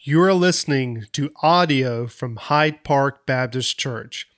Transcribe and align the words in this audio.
You 0.00 0.22
are 0.22 0.32
listening 0.32 1.06
to 1.14 1.32
audio 1.42 2.06
from 2.06 2.36
Hyde 2.36 2.84
Park 2.84 3.26
Baptist 3.26 3.80
Church. 3.80 4.28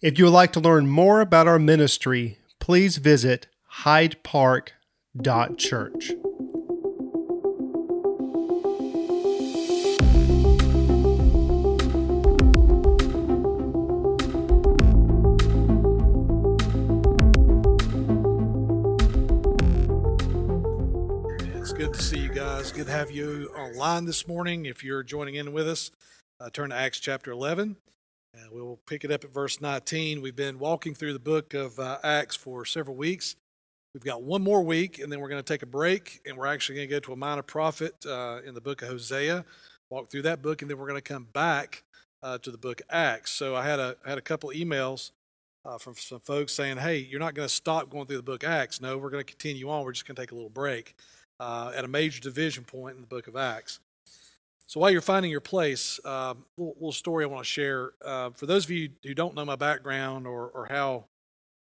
If 0.00 0.16
you 0.16 0.26
would 0.26 0.32
like 0.32 0.52
to 0.52 0.60
learn 0.60 0.86
more 0.86 1.20
about 1.20 1.48
our 1.48 1.58
ministry, 1.58 2.38
please 2.60 2.98
visit 2.98 3.48
hydepark.church. 3.82 6.12
have 22.98 23.12
you 23.12 23.48
online 23.56 24.06
this 24.06 24.26
morning. 24.26 24.66
If 24.66 24.82
you're 24.82 25.04
joining 25.04 25.36
in 25.36 25.52
with 25.52 25.68
us, 25.68 25.92
uh, 26.40 26.50
turn 26.50 26.70
to 26.70 26.76
Acts 26.76 26.98
chapter 26.98 27.30
11. 27.30 27.76
Uh, 28.34 28.40
we'll 28.50 28.80
pick 28.88 29.04
it 29.04 29.12
up 29.12 29.22
at 29.22 29.32
verse 29.32 29.60
19. 29.60 30.20
We've 30.20 30.34
been 30.34 30.58
walking 30.58 30.96
through 30.96 31.12
the 31.12 31.20
book 31.20 31.54
of 31.54 31.78
uh, 31.78 31.98
Acts 32.02 32.34
for 32.34 32.64
several 32.64 32.96
weeks. 32.96 33.36
We've 33.94 34.02
got 34.02 34.24
one 34.24 34.42
more 34.42 34.62
week, 34.62 34.98
and 34.98 35.12
then 35.12 35.20
we're 35.20 35.28
going 35.28 35.40
to 35.40 35.46
take 35.46 35.62
a 35.62 35.66
break, 35.66 36.20
and 36.26 36.36
we're 36.36 36.48
actually 36.48 36.74
going 36.74 36.88
to 36.88 36.94
go 36.96 36.98
to 36.98 37.12
a 37.12 37.16
minor 37.16 37.42
prophet 37.42 37.94
uh, 38.04 38.40
in 38.44 38.52
the 38.52 38.60
book 38.60 38.82
of 38.82 38.88
Hosea, 38.88 39.44
walk 39.90 40.10
through 40.10 40.22
that 40.22 40.42
book, 40.42 40.62
and 40.62 40.68
then 40.68 40.76
we're 40.76 40.88
going 40.88 41.00
to 41.00 41.12
come 41.12 41.28
back 41.32 41.84
uh, 42.24 42.38
to 42.38 42.50
the 42.50 42.58
book 42.58 42.80
of 42.80 42.86
Acts. 42.90 43.30
So 43.30 43.54
I 43.54 43.64
had 43.64 43.78
a 43.78 43.94
had 44.04 44.18
a 44.18 44.22
couple 44.22 44.50
emails 44.50 45.12
uh, 45.64 45.78
from 45.78 45.94
some 45.94 46.18
folks 46.18 46.52
saying, 46.52 46.78
"Hey, 46.78 46.96
you're 46.96 47.20
not 47.20 47.34
going 47.34 47.46
to 47.46 47.54
stop 47.54 47.90
going 47.90 48.06
through 48.06 48.16
the 48.16 48.24
book 48.24 48.42
of 48.42 48.50
Acts. 48.50 48.80
No, 48.80 48.98
we're 48.98 49.10
going 49.10 49.24
to 49.24 49.32
continue 49.32 49.70
on. 49.70 49.84
We're 49.84 49.92
just 49.92 50.04
going 50.04 50.16
to 50.16 50.22
take 50.22 50.32
a 50.32 50.34
little 50.34 50.50
break." 50.50 50.96
Uh, 51.40 51.72
at 51.74 51.84
a 51.84 51.88
major 51.88 52.20
division 52.20 52.64
point 52.64 52.96
in 52.96 53.00
the 53.00 53.06
book 53.06 53.26
of 53.26 53.36
Acts. 53.36 53.80
So 54.66 54.80
while 54.80 54.90
you're 54.90 55.00
finding 55.00 55.30
your 55.30 55.40
place, 55.40 55.98
uh, 56.04 56.34
little, 56.58 56.74
little 56.74 56.92
story 56.92 57.24
I 57.24 57.28
want 57.28 57.44
to 57.44 57.50
share. 57.50 57.92
Uh, 58.04 58.30
for 58.30 58.44
those 58.44 58.64
of 58.64 58.70
you 58.70 58.90
who 59.02 59.14
don't 59.14 59.34
know 59.34 59.44
my 59.44 59.56
background 59.56 60.26
or, 60.26 60.50
or 60.50 60.66
how 60.66 61.06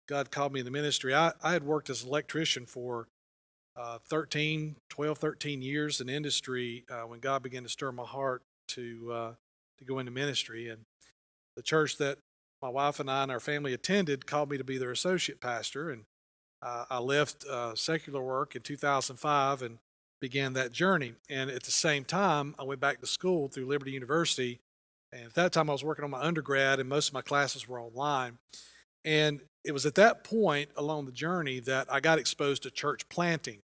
God 0.10 0.30
called 0.30 0.52
me 0.52 0.60
in 0.60 0.66
the 0.66 0.72
ministry, 0.72 1.16
I, 1.16 1.32
I 1.42 1.54
had 1.54 1.64
worked 1.64 1.90
as 1.90 2.04
an 2.04 2.10
electrician 2.10 2.66
for 2.66 3.08
uh, 3.78 4.00
13, 4.10 4.76
12, 4.90 5.18
13 5.18 5.62
years 5.62 6.02
in 6.02 6.10
industry 6.10 6.84
uh, 6.90 7.04
when 7.04 7.20
God 7.20 7.44
began 7.44 7.64
to 7.64 7.70
stir 7.70 7.92
my 7.92 8.04
heart 8.04 8.42
to 8.70 9.12
uh, 9.14 9.34
to 9.78 9.86
go 9.86 10.00
into 10.00 10.12
ministry. 10.12 10.68
And 10.68 10.82
the 11.56 11.62
church 11.62 11.98
that 11.98 12.18
my 12.62 12.70
wife 12.70 13.00
and 13.00 13.10
I 13.10 13.24
and 13.24 13.32
our 13.32 13.40
family 13.40 13.74
attended 13.74 14.26
called 14.26 14.50
me 14.50 14.58
to 14.58 14.64
be 14.64 14.78
their 14.78 14.92
associate 14.92 15.40
pastor. 15.40 15.92
And 15.92 16.06
uh, 16.62 16.86
I 16.90 17.00
left 17.00 17.46
uh, 17.46 17.76
secular 17.76 18.22
work 18.22 18.56
in 18.56 18.62
2005 18.62 19.62
and 19.62 19.78
began 20.20 20.54
that 20.54 20.72
journey. 20.72 21.14
And 21.30 21.50
at 21.50 21.64
the 21.64 21.72
same 21.72 22.04
time, 22.04 22.56
I 22.58 22.64
went 22.64 22.80
back 22.80 23.00
to 23.02 23.08
school 23.08 23.48
through 23.48 23.68
Liberty 23.68 23.92
University. 23.92 24.60
And 25.12 25.26
at 25.26 25.34
that 25.36 25.52
time, 25.52 25.70
I 25.70 25.74
was 25.74 25.84
working 25.84 26.04
on 26.04 26.12
my 26.12 26.22
undergrad, 26.22 26.80
and 26.80 26.90
most 26.90 27.10
of 27.10 27.14
my 27.14 27.22
classes 27.22 27.68
were 27.68 27.80
online. 27.80 28.40
And 29.06 29.42
it 29.64 29.72
was 29.72 29.86
at 29.86 29.96
that 29.96 30.24
point 30.24 30.70
along 30.76 31.06
the 31.06 31.12
journey 31.12 31.60
that 31.62 31.92
I 31.92 32.00
got 32.00 32.20
exposed 32.20 32.64
to 32.64 32.72
church 32.72 33.08
planting. 33.10 33.60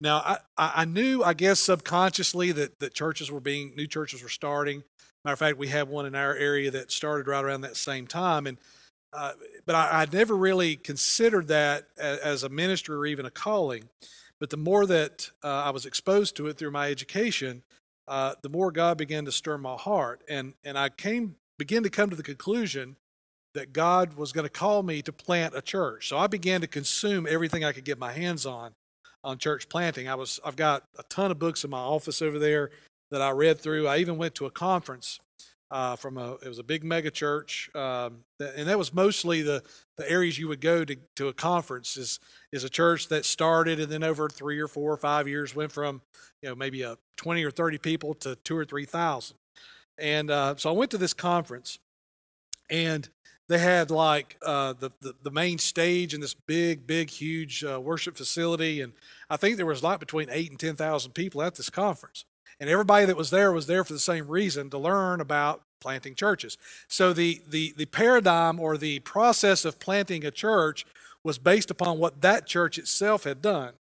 Now, 0.00 0.18
I, 0.18 0.38
I 0.58 0.84
knew, 0.84 1.22
I 1.22 1.32
guess, 1.34 1.60
subconsciously 1.60 2.52
that, 2.52 2.78
that 2.80 2.94
churches 2.94 3.30
were 3.30 3.40
being, 3.40 3.74
new 3.76 3.86
churches 3.86 4.22
were 4.22 4.28
starting. 4.28 4.82
Matter 5.24 5.32
of 5.32 5.38
fact, 5.38 5.56
we 5.56 5.68
had 5.68 5.88
one 5.88 6.04
in 6.04 6.14
our 6.14 6.34
area 6.34 6.70
that 6.72 6.90
started 6.90 7.26
right 7.26 7.42
around 7.42 7.62
that 7.62 7.76
same 7.76 8.06
time. 8.06 8.46
And 8.46 8.58
uh, 9.14 9.32
but 9.64 9.74
I, 9.74 10.00
would 10.00 10.12
never 10.12 10.36
really 10.36 10.76
considered 10.76 11.48
that 11.48 11.86
as, 11.96 12.18
as, 12.18 12.42
a 12.42 12.48
ministry 12.48 12.96
or 12.96 13.06
even 13.06 13.26
a 13.26 13.30
calling. 13.30 13.84
But 14.40 14.50
the 14.50 14.56
more 14.56 14.86
that 14.86 15.30
uh, 15.42 15.48
I 15.48 15.70
was 15.70 15.86
exposed 15.86 16.36
to 16.36 16.48
it 16.48 16.58
through 16.58 16.72
my 16.72 16.90
education, 16.90 17.62
uh, 18.08 18.34
the 18.42 18.48
more 18.48 18.72
God 18.72 18.98
began 18.98 19.24
to 19.24 19.32
stir 19.32 19.56
my 19.56 19.76
heart, 19.76 20.22
and 20.28 20.54
and 20.64 20.76
I 20.76 20.88
came 20.88 21.36
began 21.58 21.84
to 21.84 21.90
come 21.90 22.10
to 22.10 22.16
the 22.16 22.22
conclusion 22.22 22.96
that 23.54 23.72
God 23.72 24.14
was 24.14 24.32
going 24.32 24.44
to 24.44 24.50
call 24.50 24.82
me 24.82 25.00
to 25.02 25.12
plant 25.12 25.54
a 25.56 25.62
church. 25.62 26.08
So 26.08 26.18
I 26.18 26.26
began 26.26 26.60
to 26.60 26.66
consume 26.66 27.26
everything 27.28 27.64
I 27.64 27.72
could 27.72 27.84
get 27.84 27.98
my 27.98 28.12
hands 28.12 28.44
on 28.44 28.72
on 29.22 29.38
church 29.38 29.68
planting. 29.68 30.08
I 30.08 30.16
was 30.16 30.40
I've 30.44 30.56
got 30.56 30.84
a 30.98 31.04
ton 31.04 31.30
of 31.30 31.38
books 31.38 31.64
in 31.64 31.70
my 31.70 31.78
office 31.78 32.20
over 32.20 32.38
there 32.38 32.70
that 33.10 33.22
I 33.22 33.30
read 33.30 33.60
through. 33.60 33.86
I 33.86 33.98
even 33.98 34.18
went 34.18 34.34
to 34.36 34.46
a 34.46 34.50
conference 34.50 35.20
uh, 35.74 35.96
from 35.96 36.16
a 36.16 36.34
it 36.34 36.46
was 36.46 36.60
a 36.60 36.62
big 36.62 36.84
mega 36.84 37.10
church, 37.10 37.68
um, 37.74 38.18
and 38.38 38.68
that 38.68 38.78
was 38.78 38.94
mostly 38.94 39.42
the 39.42 39.60
the 39.96 40.08
areas 40.08 40.38
you 40.38 40.46
would 40.46 40.60
go 40.60 40.84
to 40.84 40.94
to 41.16 41.26
a 41.26 41.32
conference 41.32 41.96
is 41.96 42.20
is 42.52 42.62
a 42.62 42.68
church 42.68 43.08
that 43.08 43.24
started 43.24 43.80
and 43.80 43.90
then 43.90 44.04
over 44.04 44.28
three 44.28 44.60
or 44.60 44.68
four 44.68 44.92
or 44.92 44.96
five 44.96 45.26
years 45.26 45.56
went 45.56 45.72
from 45.72 46.00
you 46.40 46.48
know 46.48 46.54
maybe 46.54 46.82
a 46.82 46.96
twenty 47.16 47.42
or 47.42 47.50
thirty 47.50 47.76
people 47.76 48.14
to 48.14 48.36
two 48.36 48.56
or 48.56 48.64
three 48.64 48.84
thousand, 48.84 49.36
and 49.98 50.30
uh, 50.30 50.54
so 50.56 50.70
I 50.70 50.72
went 50.74 50.92
to 50.92 50.98
this 50.98 51.12
conference, 51.12 51.80
and 52.70 53.08
they 53.48 53.58
had 53.58 53.90
like 53.90 54.38
uh, 54.46 54.74
the, 54.74 54.90
the, 55.00 55.16
the 55.24 55.30
main 55.32 55.58
stage 55.58 56.14
and 56.14 56.22
this 56.22 56.34
big 56.34 56.86
big 56.86 57.10
huge 57.10 57.64
uh, 57.64 57.80
worship 57.80 58.16
facility, 58.16 58.80
and 58.80 58.92
I 59.28 59.36
think 59.36 59.56
there 59.56 59.66
was 59.66 59.82
like 59.82 59.98
between 59.98 60.28
eight 60.30 60.50
and 60.50 60.60
ten 60.60 60.76
thousand 60.76 61.14
people 61.14 61.42
at 61.42 61.56
this 61.56 61.68
conference 61.68 62.26
and 62.60 62.70
everybody 62.70 63.06
that 63.06 63.16
was 63.16 63.30
there 63.30 63.52
was 63.52 63.66
there 63.66 63.84
for 63.84 63.92
the 63.92 63.98
same 63.98 64.28
reason 64.28 64.70
to 64.70 64.78
learn 64.78 65.20
about 65.20 65.62
planting 65.80 66.14
churches. 66.14 66.56
So 66.88 67.12
the 67.12 67.42
the 67.48 67.74
the 67.76 67.86
paradigm 67.86 68.58
or 68.58 68.76
the 68.76 69.00
process 69.00 69.64
of 69.64 69.78
planting 69.78 70.24
a 70.24 70.30
church 70.30 70.86
was 71.22 71.38
based 71.38 71.70
upon 71.70 71.98
what 71.98 72.20
that 72.20 72.46
church 72.46 72.78
itself 72.78 73.24
had 73.24 73.42
done. 73.42 73.74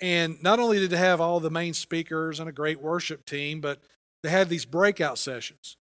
And 0.00 0.42
not 0.42 0.58
only 0.58 0.78
did 0.78 0.92
it 0.92 0.96
have 0.96 1.20
all 1.20 1.40
the 1.40 1.50
main 1.50 1.72
speakers 1.72 2.40
and 2.40 2.48
a 2.48 2.52
great 2.52 2.80
worship 2.80 3.24
team, 3.24 3.60
but 3.60 3.80
they 4.22 4.30
had 4.30 4.48
these 4.48 4.64
breakout 4.64 5.18
sessions. 5.18 5.76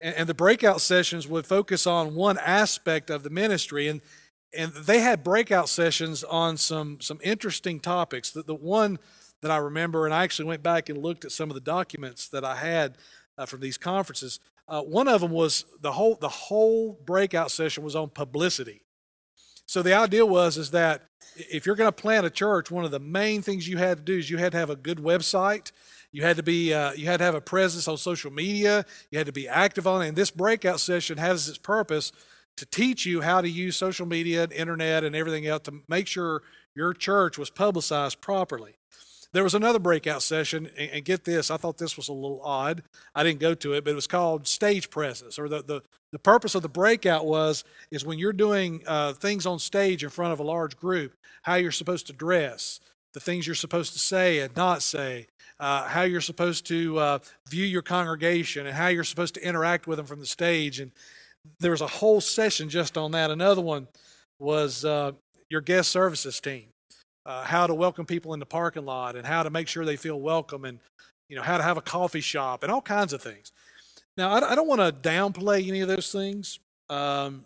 And, 0.00 0.14
and 0.14 0.28
the 0.28 0.34
breakout 0.34 0.80
sessions 0.80 1.26
would 1.26 1.46
focus 1.46 1.86
on 1.86 2.14
one 2.14 2.38
aspect 2.38 3.10
of 3.10 3.22
the 3.22 3.30
ministry. 3.30 3.88
And 3.88 4.00
and 4.56 4.72
they 4.72 5.00
had 5.00 5.24
breakout 5.24 5.68
sessions 5.68 6.24
on 6.24 6.56
some 6.56 7.00
some 7.00 7.18
interesting 7.22 7.80
topics. 7.80 8.30
The, 8.30 8.42
the 8.42 8.54
one 8.54 8.98
that 9.46 9.52
I 9.52 9.58
remember, 9.58 10.06
and 10.06 10.14
I 10.14 10.24
actually 10.24 10.46
went 10.46 10.64
back 10.64 10.88
and 10.88 10.98
looked 10.98 11.24
at 11.24 11.30
some 11.30 11.50
of 11.50 11.54
the 11.54 11.60
documents 11.60 12.28
that 12.28 12.44
I 12.44 12.56
had 12.56 12.98
uh, 13.38 13.46
from 13.46 13.60
these 13.60 13.78
conferences. 13.78 14.40
Uh, 14.68 14.82
one 14.82 15.06
of 15.06 15.20
them 15.20 15.30
was 15.30 15.64
the 15.80 15.92
whole 15.92 16.16
the 16.16 16.28
whole 16.28 16.98
breakout 17.04 17.52
session 17.52 17.84
was 17.84 17.94
on 17.94 18.08
publicity. 18.08 18.82
So 19.66 19.82
the 19.82 19.94
idea 19.94 20.26
was 20.26 20.56
is 20.56 20.72
that 20.72 21.02
if 21.36 21.64
you're 21.64 21.76
going 21.76 21.88
to 21.88 21.92
plant 21.92 22.26
a 22.26 22.30
church, 22.30 22.70
one 22.70 22.84
of 22.84 22.90
the 22.90 22.98
main 22.98 23.42
things 23.42 23.68
you 23.68 23.78
had 23.78 23.98
to 23.98 24.02
do 24.02 24.18
is 24.18 24.28
you 24.28 24.38
had 24.38 24.52
to 24.52 24.58
have 24.58 24.70
a 24.70 24.76
good 24.76 24.98
website. 24.98 25.70
You 26.10 26.22
had 26.22 26.36
to 26.38 26.42
be 26.42 26.74
uh, 26.74 26.92
you 26.94 27.06
had 27.06 27.18
to 27.18 27.24
have 27.24 27.36
a 27.36 27.40
presence 27.40 27.86
on 27.86 27.96
social 27.96 28.32
media. 28.32 28.84
You 29.12 29.18
had 29.18 29.26
to 29.26 29.32
be 29.32 29.46
active 29.46 29.86
on 29.86 30.02
it. 30.02 30.08
And 30.08 30.16
this 30.16 30.32
breakout 30.32 30.80
session 30.80 31.18
has 31.18 31.48
its 31.48 31.58
purpose 31.58 32.10
to 32.56 32.66
teach 32.66 33.06
you 33.06 33.20
how 33.20 33.40
to 33.42 33.48
use 33.48 33.76
social 33.76 34.06
media 34.06 34.42
and 34.44 34.52
internet 34.52 35.04
and 35.04 35.14
everything 35.14 35.46
else 35.46 35.62
to 35.62 35.82
make 35.88 36.08
sure 36.08 36.42
your 36.74 36.92
church 36.92 37.38
was 37.38 37.50
publicized 37.50 38.20
properly. 38.20 38.76
There 39.32 39.44
was 39.44 39.54
another 39.54 39.78
breakout 39.78 40.22
session, 40.22 40.70
and, 40.78 40.90
and, 40.90 41.04
get 41.04 41.24
this, 41.24 41.50
I 41.50 41.56
thought 41.56 41.78
this 41.78 41.96
was 41.96 42.08
a 42.08 42.12
little 42.12 42.40
odd. 42.42 42.82
I 43.14 43.22
didn't 43.22 43.40
go 43.40 43.54
to 43.54 43.74
it, 43.74 43.84
but 43.84 43.90
it 43.90 43.94
was 43.94 44.06
called 44.06 44.46
stage 44.46 44.88
presence, 44.90 45.38
or 45.38 45.48
the, 45.48 45.62
the, 45.62 45.82
the 46.12 46.18
purpose 46.18 46.54
of 46.54 46.62
the 46.62 46.68
breakout 46.68 47.26
was 47.26 47.64
is 47.90 48.04
when 48.04 48.18
you're 48.18 48.32
doing 48.32 48.82
uh, 48.86 49.12
things 49.12 49.44
on 49.46 49.58
stage 49.58 50.04
in 50.04 50.10
front 50.10 50.32
of 50.32 50.40
a 50.40 50.44
large 50.44 50.76
group, 50.76 51.14
how 51.42 51.56
you're 51.56 51.72
supposed 51.72 52.06
to 52.06 52.12
dress, 52.12 52.80
the 53.14 53.20
things 53.20 53.46
you're 53.46 53.54
supposed 53.54 53.92
to 53.92 53.98
say 53.98 54.40
and 54.40 54.54
not 54.56 54.82
say, 54.82 55.26
uh, 55.58 55.84
how 55.84 56.02
you're 56.02 56.20
supposed 56.20 56.66
to 56.66 56.98
uh, 56.98 57.18
view 57.48 57.64
your 57.64 57.82
congregation, 57.82 58.66
and 58.66 58.76
how 58.76 58.88
you're 58.88 59.04
supposed 59.04 59.34
to 59.34 59.46
interact 59.46 59.86
with 59.86 59.96
them 59.96 60.06
from 60.06 60.20
the 60.20 60.26
stage. 60.26 60.80
And 60.80 60.92
there 61.60 61.70
was 61.70 61.80
a 61.80 61.86
whole 61.86 62.20
session 62.20 62.68
just 62.68 62.96
on 62.96 63.12
that. 63.12 63.30
Another 63.30 63.62
one 63.62 63.88
was 64.38 64.84
uh, 64.84 65.12
your 65.48 65.60
guest 65.60 65.90
services 65.90 66.40
team 66.40 66.66
uh, 67.26 67.42
how 67.42 67.66
to 67.66 67.74
welcome 67.74 68.06
people 68.06 68.32
in 68.32 68.40
the 68.40 68.46
parking 68.46 68.86
lot 68.86 69.16
and 69.16 69.26
how 69.26 69.42
to 69.42 69.50
make 69.50 69.68
sure 69.68 69.84
they 69.84 69.96
feel 69.96 70.20
welcome 70.20 70.64
and 70.64 70.78
you 71.28 71.36
know 71.36 71.42
how 71.42 71.56
to 71.58 71.62
have 71.62 71.76
a 71.76 71.82
coffee 71.82 72.20
shop 72.20 72.62
and 72.62 72.70
all 72.70 72.80
kinds 72.80 73.12
of 73.12 73.20
things. 73.20 73.52
Now 74.16 74.30
i, 74.30 74.52
I 74.52 74.54
don't 74.54 74.68
want 74.68 74.80
to 74.80 75.08
downplay 75.08 75.66
any 75.66 75.80
of 75.80 75.88
those 75.88 76.12
things. 76.12 76.60
Um, 76.88 77.44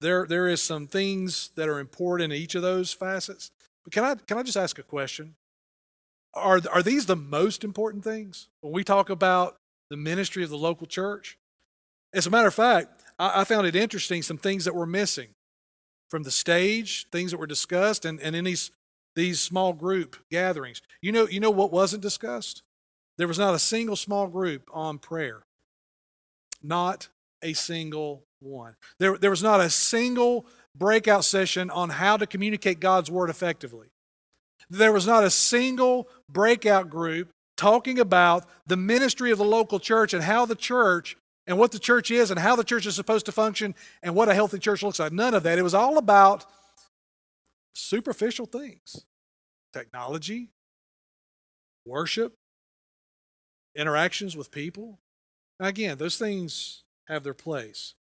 there 0.00 0.26
there 0.26 0.48
is 0.48 0.60
some 0.60 0.86
things 0.86 1.50
that 1.56 1.68
are 1.68 1.78
important 1.78 2.32
in 2.32 2.38
each 2.38 2.54
of 2.54 2.62
those 2.62 2.92
facets 2.92 3.50
but 3.84 3.92
can 3.92 4.04
i 4.04 4.14
can 4.14 4.36
i 4.36 4.42
just 4.42 4.58
ask 4.58 4.78
a 4.78 4.82
question? 4.82 5.34
Are 6.34 6.60
are 6.70 6.82
these 6.82 7.06
the 7.06 7.16
most 7.16 7.64
important 7.64 8.04
things 8.04 8.48
when 8.60 8.72
we 8.72 8.84
talk 8.84 9.08
about 9.08 9.56
the 9.90 9.96
ministry 9.96 10.42
of 10.42 10.50
the 10.50 10.58
local 10.58 10.86
church? 10.86 11.38
As 12.12 12.26
a 12.26 12.30
matter 12.30 12.48
of 12.48 12.54
fact 12.54 13.02
I, 13.18 13.40
I 13.40 13.44
found 13.44 13.66
it 13.66 13.74
interesting 13.74 14.20
some 14.22 14.38
things 14.38 14.66
that 14.66 14.74
were 14.74 14.86
missing 14.86 15.28
from 16.10 16.24
the 16.24 16.30
stage 16.30 17.06
things 17.10 17.30
that 17.30 17.38
were 17.38 17.46
discussed 17.46 18.04
and, 18.04 18.20
and 18.20 18.36
in 18.36 18.44
these 18.44 18.70
these 19.14 19.40
small 19.40 19.72
group 19.72 20.16
gatherings. 20.30 20.82
You 21.00 21.12
know, 21.12 21.26
you 21.26 21.40
know 21.40 21.50
what 21.50 21.72
wasn't 21.72 22.02
discussed? 22.02 22.62
There 23.18 23.28
was 23.28 23.38
not 23.38 23.54
a 23.54 23.58
single 23.58 23.96
small 23.96 24.26
group 24.26 24.68
on 24.72 24.98
prayer. 24.98 25.42
Not 26.62 27.08
a 27.42 27.52
single 27.52 28.24
one. 28.40 28.76
There, 28.98 29.18
there 29.18 29.30
was 29.30 29.42
not 29.42 29.60
a 29.60 29.70
single 29.70 30.46
breakout 30.74 31.24
session 31.24 31.70
on 31.70 31.90
how 31.90 32.16
to 32.16 32.26
communicate 32.26 32.80
God's 32.80 33.10
word 33.10 33.30
effectively. 33.30 33.88
There 34.70 34.92
was 34.92 35.06
not 35.06 35.24
a 35.24 35.30
single 35.30 36.08
breakout 36.28 36.88
group 36.88 37.30
talking 37.56 37.98
about 37.98 38.46
the 38.66 38.76
ministry 38.76 39.30
of 39.30 39.38
the 39.38 39.44
local 39.44 39.78
church 39.78 40.14
and 40.14 40.22
how 40.22 40.46
the 40.46 40.54
church 40.54 41.16
and 41.46 41.58
what 41.58 41.72
the 41.72 41.78
church 41.78 42.10
is 42.10 42.30
and 42.30 42.40
how 42.40 42.56
the 42.56 42.64
church 42.64 42.86
is 42.86 42.94
supposed 42.94 43.26
to 43.26 43.32
function 43.32 43.74
and 44.02 44.14
what 44.14 44.28
a 44.28 44.34
healthy 44.34 44.58
church 44.58 44.82
looks 44.82 44.98
like. 44.98 45.12
None 45.12 45.34
of 45.34 45.42
that. 45.42 45.58
It 45.58 45.62
was 45.62 45.74
all 45.74 45.98
about 45.98 46.46
superficial 47.74 48.46
things 48.46 49.04
technology, 49.72 50.50
worship, 51.86 52.34
interactions 53.74 54.36
with 54.36 54.50
people. 54.50 54.98
And 55.58 55.68
again, 55.68 55.96
those 55.96 56.18
things 56.18 56.84
have 57.08 57.24
their 57.24 57.34
place. 57.34 57.94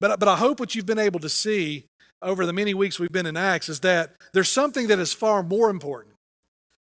But, 0.00 0.20
but 0.20 0.28
I 0.28 0.36
hope 0.36 0.60
what 0.60 0.74
you've 0.74 0.86
been 0.86 0.98
able 0.98 1.20
to 1.20 1.28
see 1.28 1.86
over 2.22 2.46
the 2.46 2.52
many 2.52 2.74
weeks 2.74 2.98
we've 2.98 3.12
been 3.12 3.26
in 3.26 3.36
Acts 3.36 3.68
is 3.68 3.80
that 3.80 4.14
there's 4.32 4.48
something 4.48 4.88
that 4.88 4.98
is 4.98 5.12
far 5.12 5.42
more 5.42 5.70
important 5.70 6.14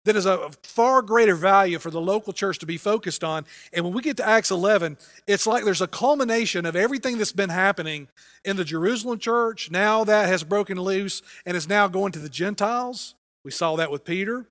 that 0.04 0.16
is 0.16 0.26
a 0.26 0.50
far 0.62 1.02
greater 1.02 1.34
value 1.34 1.78
for 1.78 1.90
the 1.90 2.00
local 2.00 2.32
church 2.32 2.58
to 2.60 2.66
be 2.66 2.78
focused 2.78 3.22
on. 3.22 3.44
And 3.72 3.84
when 3.84 3.92
we 3.92 4.02
get 4.02 4.16
to 4.16 4.26
Acts 4.26 4.50
11, 4.50 4.96
it's 5.26 5.46
like 5.46 5.64
there's 5.64 5.82
a 5.82 5.86
culmination 5.86 6.64
of 6.64 6.74
everything 6.74 7.18
that's 7.18 7.32
been 7.32 7.50
happening 7.50 8.08
in 8.44 8.56
the 8.56 8.64
Jerusalem 8.64 9.18
church. 9.18 9.70
Now 9.70 10.04
that 10.04 10.28
has 10.28 10.42
broken 10.42 10.80
loose 10.80 11.20
and 11.44 11.56
is 11.56 11.68
now 11.68 11.86
going 11.86 12.12
to 12.12 12.18
the 12.18 12.30
Gentiles. 12.30 13.14
We 13.44 13.50
saw 13.50 13.76
that 13.76 13.90
with 13.90 14.04
Peter. 14.04 14.46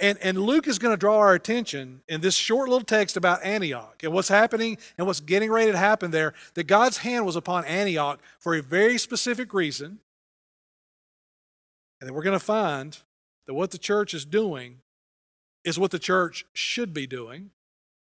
And, 0.00 0.18
and 0.20 0.38
Luke 0.38 0.66
is 0.66 0.78
going 0.78 0.92
to 0.92 0.98
draw 0.98 1.18
our 1.18 1.34
attention 1.34 2.02
in 2.08 2.20
this 2.20 2.34
short 2.34 2.68
little 2.68 2.84
text 2.84 3.16
about 3.16 3.44
Antioch 3.44 4.00
and 4.02 4.12
what's 4.12 4.28
happening 4.28 4.76
and 4.98 5.06
what's 5.06 5.20
getting 5.20 5.52
ready 5.52 5.70
to 5.70 5.78
happen 5.78 6.10
there. 6.10 6.34
That 6.54 6.64
God's 6.64 6.98
hand 6.98 7.26
was 7.26 7.36
upon 7.36 7.64
Antioch 7.66 8.18
for 8.40 8.56
a 8.56 8.62
very 8.62 8.98
specific 8.98 9.54
reason. 9.54 10.00
And 12.00 12.08
then 12.08 12.14
we're 12.14 12.22
going 12.22 12.38
to 12.38 12.44
find 12.44 12.98
that 13.46 13.54
what 13.54 13.70
the 13.70 13.78
church 13.78 14.14
is 14.14 14.24
doing 14.24 14.78
is 15.64 15.78
what 15.78 15.90
the 15.90 15.98
church 15.98 16.44
should 16.52 16.92
be 16.92 17.06
doing. 17.06 17.50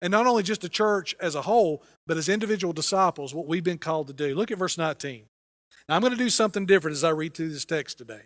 And 0.02 0.12
not 0.12 0.28
only 0.28 0.44
just 0.44 0.62
the 0.62 0.70
church 0.70 1.16
as 1.20 1.36
a 1.36 1.44
whole, 1.44 1.84
but 2.06 2.18
as 2.18 2.30
individual 2.30 2.74
disciples, 2.74 3.34
what 3.34 3.48
we've 3.48 3.64
been 3.64 3.78
called 3.78 4.08
to 4.08 4.14
do. 4.14 4.36
Look 4.36 4.52
at 4.52 4.58
verse 4.58 4.78
19. 4.78 5.24
Now, 5.88 5.96
I'm 5.96 6.02
going 6.02 6.12
to 6.12 6.18
do 6.18 6.30
something 6.30 6.66
different 6.66 6.96
as 6.96 7.04
I 7.04 7.10
read 7.12 7.34
through 7.34 7.50
this 7.50 7.66
text 7.66 7.98
today. 7.98 8.24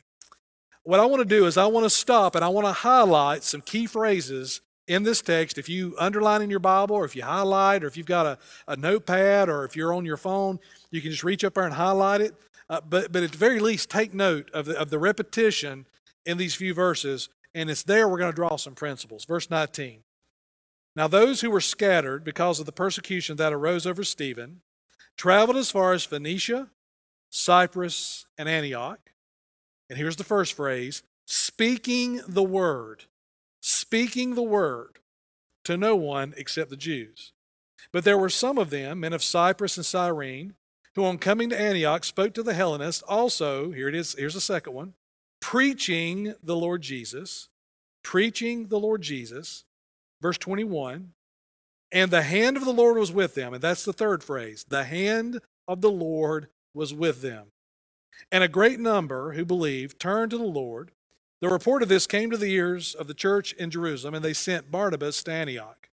What 0.83 0.99
I 0.99 1.05
want 1.05 1.21
to 1.21 1.25
do 1.25 1.45
is 1.45 1.57
I 1.57 1.67
want 1.67 1.85
to 1.85 1.89
stop 1.89 2.35
and 2.35 2.43
I 2.43 2.49
want 2.49 2.65
to 2.65 2.73
highlight 2.73 3.43
some 3.43 3.61
key 3.61 3.85
phrases 3.85 4.61
in 4.87 5.03
this 5.03 5.21
text. 5.21 5.57
If 5.57 5.69
you 5.69 5.95
underline 5.99 6.41
in 6.41 6.49
your 6.49 6.59
Bible, 6.59 6.95
or 6.95 7.05
if 7.05 7.15
you 7.15 7.23
highlight, 7.23 7.83
or 7.83 7.87
if 7.87 7.95
you've 7.95 8.07
got 8.07 8.25
a, 8.25 8.37
a 8.67 8.75
notepad, 8.75 9.49
or 9.49 9.65
if 9.65 9.75
you're 9.75 9.93
on 9.93 10.05
your 10.05 10.17
phone, 10.17 10.59
you 10.89 11.01
can 11.01 11.11
just 11.11 11.23
reach 11.23 11.43
up 11.43 11.53
there 11.53 11.65
and 11.65 11.73
highlight 11.73 12.21
it. 12.21 12.33
Uh, 12.69 12.81
but, 12.81 13.11
but 13.11 13.23
at 13.23 13.31
the 13.31 13.37
very 13.37 13.59
least, 13.59 13.89
take 13.89 14.13
note 14.13 14.49
of 14.51 14.65
the, 14.65 14.79
of 14.79 14.89
the 14.89 14.99
repetition 14.99 15.85
in 16.25 16.37
these 16.37 16.55
few 16.55 16.73
verses, 16.73 17.29
and 17.53 17.69
it's 17.69 17.83
there 17.83 18.07
we're 18.07 18.17
going 18.17 18.31
to 18.31 18.35
draw 18.35 18.55
some 18.57 18.75
principles. 18.75 19.25
Verse 19.25 19.49
19. 19.49 20.03
Now, 20.95 21.07
those 21.07 21.41
who 21.41 21.51
were 21.51 21.61
scattered 21.61 22.23
because 22.23 22.59
of 22.59 22.65
the 22.65 22.71
persecution 22.71 23.37
that 23.37 23.53
arose 23.53 23.85
over 23.85 24.03
Stephen 24.03 24.61
traveled 25.17 25.57
as 25.57 25.71
far 25.71 25.93
as 25.93 26.03
Phoenicia, 26.03 26.69
Cyprus, 27.29 28.25
and 28.37 28.49
Antioch. 28.49 28.99
And 29.89 29.97
here's 29.97 30.15
the 30.15 30.23
first 30.23 30.53
phrase 30.53 31.03
speaking 31.25 32.21
the 32.27 32.43
word, 32.43 33.05
speaking 33.61 34.35
the 34.35 34.41
word 34.41 34.99
to 35.63 35.77
no 35.77 35.95
one 35.95 36.33
except 36.37 36.69
the 36.69 36.77
Jews. 36.77 37.33
But 37.91 38.03
there 38.03 38.17
were 38.17 38.29
some 38.29 38.57
of 38.57 38.69
them, 38.69 38.99
men 38.99 39.13
of 39.13 39.23
Cyprus 39.23 39.77
and 39.77 39.85
Cyrene, 39.85 40.55
who 40.95 41.05
on 41.05 41.17
coming 41.17 41.49
to 41.49 41.59
Antioch 41.59 42.03
spoke 42.03 42.33
to 42.33 42.43
the 42.43 42.53
Hellenists 42.53 43.03
also, 43.03 43.71
here 43.71 43.87
it 43.87 43.95
is, 43.95 44.15
here's 44.17 44.33
the 44.33 44.41
second 44.41 44.73
one, 44.73 44.93
preaching 45.49 46.35
the 46.43 46.55
Lord 46.55 46.79
Jesus, 46.83 47.49
preaching 48.03 48.67
the 48.67 48.79
Lord 48.79 49.01
Jesus. 49.01 49.65
Verse 50.21 50.37
21 50.37 51.13
And 51.91 52.11
the 52.11 52.21
hand 52.21 52.55
of 52.55 52.65
the 52.65 52.71
Lord 52.71 52.97
was 52.97 53.11
with 53.11 53.33
them. 53.33 53.55
And 53.55 53.63
that's 53.63 53.83
the 53.83 53.91
third 53.91 54.23
phrase. 54.23 54.63
The 54.69 54.83
hand 54.83 55.39
of 55.67 55.81
the 55.81 55.89
Lord 55.89 56.49
was 56.75 56.93
with 56.93 57.23
them. 57.23 57.47
And 58.31 58.43
a 58.43 58.47
great 58.47 58.79
number 58.79 59.33
who 59.33 59.43
believed 59.43 59.99
turned 59.99 60.29
to 60.29 60.37
the 60.37 60.43
Lord. 60.43 60.91
The 61.41 61.49
report 61.49 61.81
of 61.81 61.89
this 61.89 62.05
came 62.05 62.29
to 62.29 62.37
the 62.37 62.53
ears 62.53 62.93
of 62.93 63.07
the 63.07 63.15
church 63.15 63.53
in 63.53 63.71
Jerusalem, 63.71 64.13
and 64.13 64.23
they 64.23 64.33
sent 64.33 64.69
Barnabas 64.69 65.23
to 65.23 65.31
Antioch. 65.31 65.89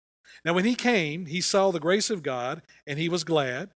Now, 0.44 0.54
when 0.54 0.64
he 0.64 0.74
came, 0.74 1.26
he 1.26 1.40
saw 1.40 1.70
the 1.70 1.78
grace 1.78 2.10
of 2.10 2.24
God, 2.24 2.62
and 2.88 2.98
he 2.98 3.08
was 3.08 3.22
glad. 3.22 3.70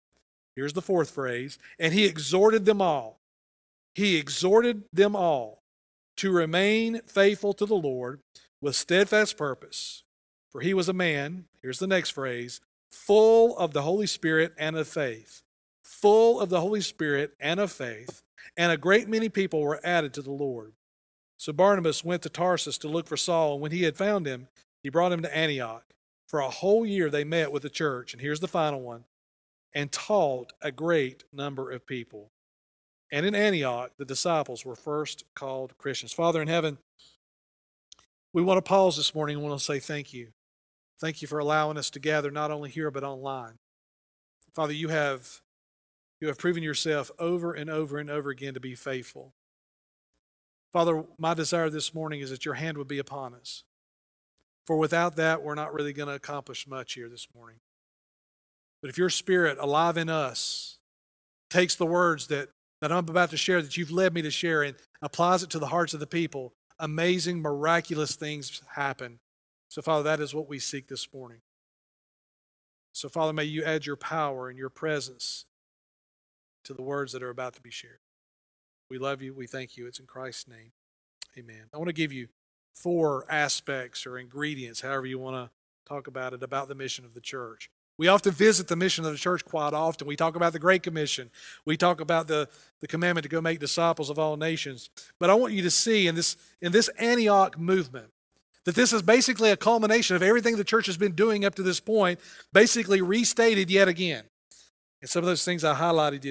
Here's 0.55 0.73
the 0.73 0.81
fourth 0.81 1.11
phrase. 1.11 1.59
And 1.77 1.93
he 1.93 2.05
exhorted 2.05 2.65
them 2.65 2.81
all 2.81 3.17
he 3.97 4.15
exhorted 4.15 4.83
them 4.93 5.15
all 5.15 5.56
to 6.17 6.31
remain 6.31 7.01
faithful 7.07 7.53
to 7.53 7.65
the 7.65 7.75
Lord 7.75 8.21
with 8.61 8.75
steadfast 8.75 9.37
purpose. 9.37 10.03
For 10.49 10.61
he 10.61 10.73
was 10.73 10.89
a 10.89 10.93
man, 10.93 11.45
here's 11.61 11.79
the 11.79 11.87
next 11.87 12.11
phrase, 12.11 12.61
full 12.89 13.57
of 13.57 13.73
the 13.73 13.83
Holy 13.83 14.07
Spirit 14.07 14.53
and 14.57 14.75
of 14.75 14.87
faith. 14.87 15.43
Full 15.83 16.39
of 16.39 16.49
the 16.49 16.61
Holy 16.61 16.81
Spirit 16.81 17.31
and 17.39 17.59
of 17.59 17.71
faith. 17.71 18.21
And 18.55 18.71
a 18.71 18.77
great 18.77 19.07
many 19.07 19.29
people 19.29 19.61
were 19.61 19.79
added 19.83 20.13
to 20.15 20.21
the 20.21 20.31
Lord. 20.31 20.73
So 21.37 21.53
Barnabas 21.53 22.03
went 22.03 22.23
to 22.23 22.29
Tarsus 22.29 22.77
to 22.79 22.87
look 22.87 23.07
for 23.07 23.17
Saul, 23.17 23.53
and 23.53 23.61
when 23.61 23.71
he 23.71 23.83
had 23.83 23.95
found 23.95 24.25
him, 24.25 24.47
he 24.81 24.89
brought 24.89 25.11
him 25.11 25.21
to 25.21 25.37
Antioch. 25.37 25.83
For 26.27 26.39
a 26.39 26.49
whole 26.49 26.85
year 26.85 27.09
they 27.09 27.23
met 27.23 27.51
with 27.51 27.63
the 27.63 27.69
church, 27.69 28.13
and 28.13 28.21
here's 28.21 28.39
the 28.39 28.47
final 28.47 28.81
one, 28.81 29.05
and 29.73 29.91
taught 29.91 30.53
a 30.61 30.71
great 30.71 31.23
number 31.31 31.71
of 31.71 31.85
people. 31.85 32.31
And 33.11 33.25
in 33.25 33.35
Antioch, 33.35 33.91
the 33.97 34.05
disciples 34.05 34.65
were 34.65 34.75
first 34.75 35.23
called 35.33 35.77
Christians. 35.77 36.11
Father 36.11 36.41
in 36.41 36.47
heaven, 36.47 36.77
we 38.33 38.41
want 38.41 38.57
to 38.57 38.67
pause 38.67 38.97
this 38.97 39.15
morning 39.15 39.37
and 39.37 39.45
want 39.45 39.57
to 39.57 39.63
say 39.63 39.79
thank 39.79 40.13
you. 40.13 40.29
Thank 40.99 41.21
you 41.21 41.27
for 41.27 41.39
allowing 41.39 41.77
us 41.77 41.89
to 41.91 41.99
gather 41.99 42.31
not 42.31 42.51
only 42.51 42.69
here 42.69 42.91
but 42.91 43.03
online. 43.03 43.59
Father, 44.53 44.73
you 44.73 44.89
have 44.89 45.41
you 46.19 46.27
have 46.27 46.39
proven 46.39 46.63
yourself 46.63 47.11
over 47.19 47.53
and 47.53 47.69
over 47.69 47.99
and 47.99 48.09
over 48.09 48.31
again 48.31 48.55
to 48.55 48.59
be 48.59 48.73
faithful. 48.73 49.33
Father, 50.73 51.03
my 51.19 51.33
desire 51.33 51.69
this 51.69 51.93
morning 51.93 52.21
is 52.21 52.31
that 52.31 52.43
your 52.43 52.55
hand 52.55 52.77
would 52.77 52.87
be 52.87 52.97
upon 52.97 53.35
us. 53.35 53.63
For 54.65 54.77
without 54.77 55.15
that, 55.15 55.43
we're 55.43 55.55
not 55.55 55.73
really 55.73 55.93
going 55.93 56.09
to 56.09 56.15
accomplish 56.15 56.67
much 56.67 56.93
here 56.93 57.07
this 57.07 57.27
morning. 57.35 57.59
But 58.81 58.89
if 58.89 58.97
your 58.97 59.09
spirit 59.09 59.57
alive 59.59 59.95
in 59.95 60.09
us 60.09 60.79
takes 61.49 61.75
the 61.75 61.85
words 61.85 62.27
that 62.27 62.49
that 62.81 62.91
I'm 62.91 63.09
about 63.09 63.29
to 63.31 63.37
share, 63.37 63.61
that 63.61 63.77
you've 63.77 63.91
led 63.91 64.13
me 64.13 64.21
to 64.21 64.31
share, 64.31 64.63
and 64.63 64.75
applies 65.01 65.43
it 65.43 65.49
to 65.51 65.59
the 65.59 65.67
hearts 65.67 65.93
of 65.93 65.99
the 65.99 66.07
people, 66.07 66.53
amazing, 66.79 67.41
miraculous 67.41 68.15
things 68.15 68.61
happen. 68.75 69.19
So, 69.69 69.81
Father, 69.81 70.03
that 70.03 70.19
is 70.19 70.33
what 70.33 70.47
we 70.47 70.59
seek 70.59 70.87
this 70.87 71.11
morning. 71.13 71.39
So, 72.93 73.09
Father, 73.09 73.33
may 73.33 73.43
you 73.43 73.63
add 73.63 73.85
your 73.85 73.95
power 73.95 74.49
and 74.49 74.57
your 74.57 74.69
presence 74.69 75.45
to 76.63 76.73
the 76.73 76.81
words 76.81 77.13
that 77.13 77.23
are 77.23 77.29
about 77.29 77.53
to 77.55 77.61
be 77.61 77.71
shared. 77.71 77.99
We 78.89 78.97
love 78.97 79.21
you. 79.21 79.33
We 79.33 79.47
thank 79.47 79.77
you. 79.77 79.87
It's 79.87 79.99
in 79.99 80.05
Christ's 80.05 80.47
name. 80.47 80.71
Amen. 81.37 81.65
I 81.73 81.77
want 81.77 81.87
to 81.87 81.93
give 81.93 82.11
you 82.11 82.27
four 82.73 83.25
aspects 83.29 84.05
or 84.05 84.17
ingredients, 84.17 84.81
however 84.81 85.05
you 85.05 85.19
want 85.19 85.35
to 85.35 85.51
talk 85.87 86.07
about 86.07 86.33
it, 86.33 86.43
about 86.43 86.67
the 86.67 86.75
mission 86.75 87.05
of 87.05 87.13
the 87.13 87.21
church. 87.21 87.69
We 87.97 88.07
often 88.07 88.31
visit 88.31 88.67
the 88.67 88.75
mission 88.75 89.05
of 89.05 89.11
the 89.11 89.17
church 89.17 89.43
quite 89.43 89.73
often. 89.73 90.07
We 90.07 90.15
talk 90.15 90.35
about 90.35 90.53
the 90.53 90.59
Great 90.59 90.83
Commission. 90.83 91.31
We 91.65 91.77
talk 91.77 91.99
about 91.99 92.27
the, 92.27 92.47
the 92.79 92.87
commandment 92.87 93.23
to 93.23 93.29
go 93.29 93.41
make 93.41 93.59
disciples 93.59 94.09
of 94.09 94.19
all 94.19 94.37
nations. 94.37 94.89
But 95.19 95.31
I 95.31 95.33
want 95.33 95.53
you 95.53 95.63
to 95.63 95.71
see 95.71 96.07
in 96.07 96.13
this, 96.13 96.37
in 96.61 96.71
this 96.71 96.89
Antioch 96.99 97.57
movement 97.57 98.09
that 98.65 98.75
this 98.75 98.93
is 98.93 99.01
basically 99.01 99.49
a 99.49 99.57
culmination 99.57 100.15
of 100.15 100.21
everything 100.21 100.57
the 100.57 100.63
church 100.63 100.85
has 100.85 100.97
been 100.97 101.13
doing 101.13 101.43
up 101.43 101.55
to 101.55 101.63
this 101.63 101.79
point, 101.79 102.19
basically 102.53 103.01
restated 103.01 103.71
yet 103.71 103.87
again. 103.87 104.25
And 105.01 105.09
some 105.09 105.23
of 105.23 105.27
those 105.27 105.45
things 105.45 105.63
I 105.63 105.73
highlighted 105.73 106.21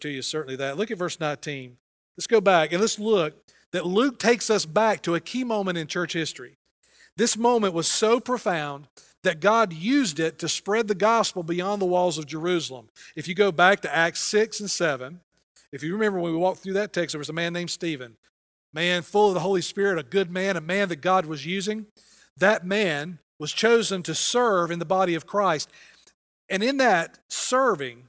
to 0.00 0.08
you 0.08 0.22
certainly 0.22 0.56
that. 0.56 0.76
Look 0.76 0.90
at 0.90 0.98
verse 0.98 1.20
19. 1.20 1.76
Let's 2.16 2.26
go 2.26 2.40
back 2.40 2.72
and 2.72 2.80
let's 2.80 2.98
look 2.98 3.34
that 3.72 3.86
Luke 3.86 4.18
takes 4.18 4.50
us 4.50 4.66
back 4.66 5.02
to 5.02 5.14
a 5.14 5.20
key 5.20 5.44
moment 5.44 5.78
in 5.78 5.86
church 5.86 6.12
history. 6.12 6.56
This 7.16 7.36
moment 7.36 7.74
was 7.74 7.86
so 7.86 8.18
profound 8.18 8.88
that 9.24 9.40
God 9.40 9.72
used 9.72 10.20
it 10.20 10.38
to 10.38 10.48
spread 10.48 10.86
the 10.86 10.94
gospel 10.94 11.42
beyond 11.42 11.82
the 11.82 11.86
walls 11.86 12.18
of 12.18 12.26
Jerusalem. 12.26 12.88
If 13.16 13.26
you 13.26 13.34
go 13.34 13.50
back 13.50 13.80
to 13.80 13.94
Acts 13.94 14.20
6 14.20 14.60
and 14.60 14.70
7, 14.70 15.20
if 15.72 15.82
you 15.82 15.92
remember 15.92 16.20
when 16.20 16.32
we 16.32 16.38
walked 16.38 16.60
through 16.60 16.74
that 16.74 16.92
text, 16.92 17.12
there 17.12 17.18
was 17.18 17.28
a 17.28 17.34
man 17.34 17.52
named 17.52 17.70
Stephen, 17.70 18.16
man 18.72 19.02
full 19.02 19.28
of 19.28 19.34
the 19.34 19.40
Holy 19.40 19.62
Spirit, 19.62 19.98
a 19.98 20.04
good 20.04 20.30
man, 20.30 20.56
a 20.56 20.60
man 20.60 20.88
that 20.90 21.00
God 21.00 21.26
was 21.26 21.44
using. 21.44 21.86
That 22.36 22.64
man 22.64 23.18
was 23.38 23.52
chosen 23.52 24.02
to 24.04 24.14
serve 24.14 24.70
in 24.70 24.78
the 24.78 24.84
body 24.84 25.14
of 25.14 25.26
Christ. 25.26 25.70
And 26.48 26.62
in 26.62 26.76
that 26.76 27.18
serving, 27.28 28.04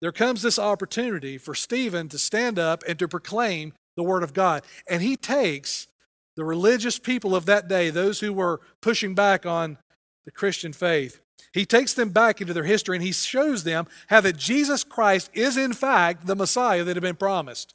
there 0.00 0.12
comes 0.12 0.42
this 0.42 0.58
opportunity 0.58 1.38
for 1.38 1.54
Stephen 1.54 2.08
to 2.08 2.18
stand 2.18 2.58
up 2.58 2.82
and 2.88 2.98
to 2.98 3.08
proclaim 3.08 3.74
the 3.96 4.02
Word 4.02 4.22
of 4.22 4.32
God. 4.32 4.64
And 4.88 5.02
he 5.02 5.16
takes 5.16 5.88
the 6.36 6.44
religious 6.44 6.98
people 6.98 7.34
of 7.34 7.46
that 7.46 7.68
day, 7.68 7.90
those 7.90 8.20
who 8.20 8.32
were 8.32 8.60
pushing 8.80 9.14
back 9.14 9.44
on 9.44 9.76
the 10.28 10.32
Christian 10.32 10.74
faith. 10.74 11.22
He 11.54 11.64
takes 11.64 11.94
them 11.94 12.10
back 12.10 12.42
into 12.42 12.52
their 12.52 12.64
history 12.64 12.98
and 12.98 13.02
he 13.02 13.12
shows 13.12 13.64
them 13.64 13.86
how 14.08 14.20
that 14.20 14.36
Jesus 14.36 14.84
Christ 14.84 15.30
is, 15.32 15.56
in 15.56 15.72
fact, 15.72 16.26
the 16.26 16.36
Messiah 16.36 16.84
that 16.84 16.96
had 16.96 17.02
been 17.02 17.16
promised. 17.16 17.74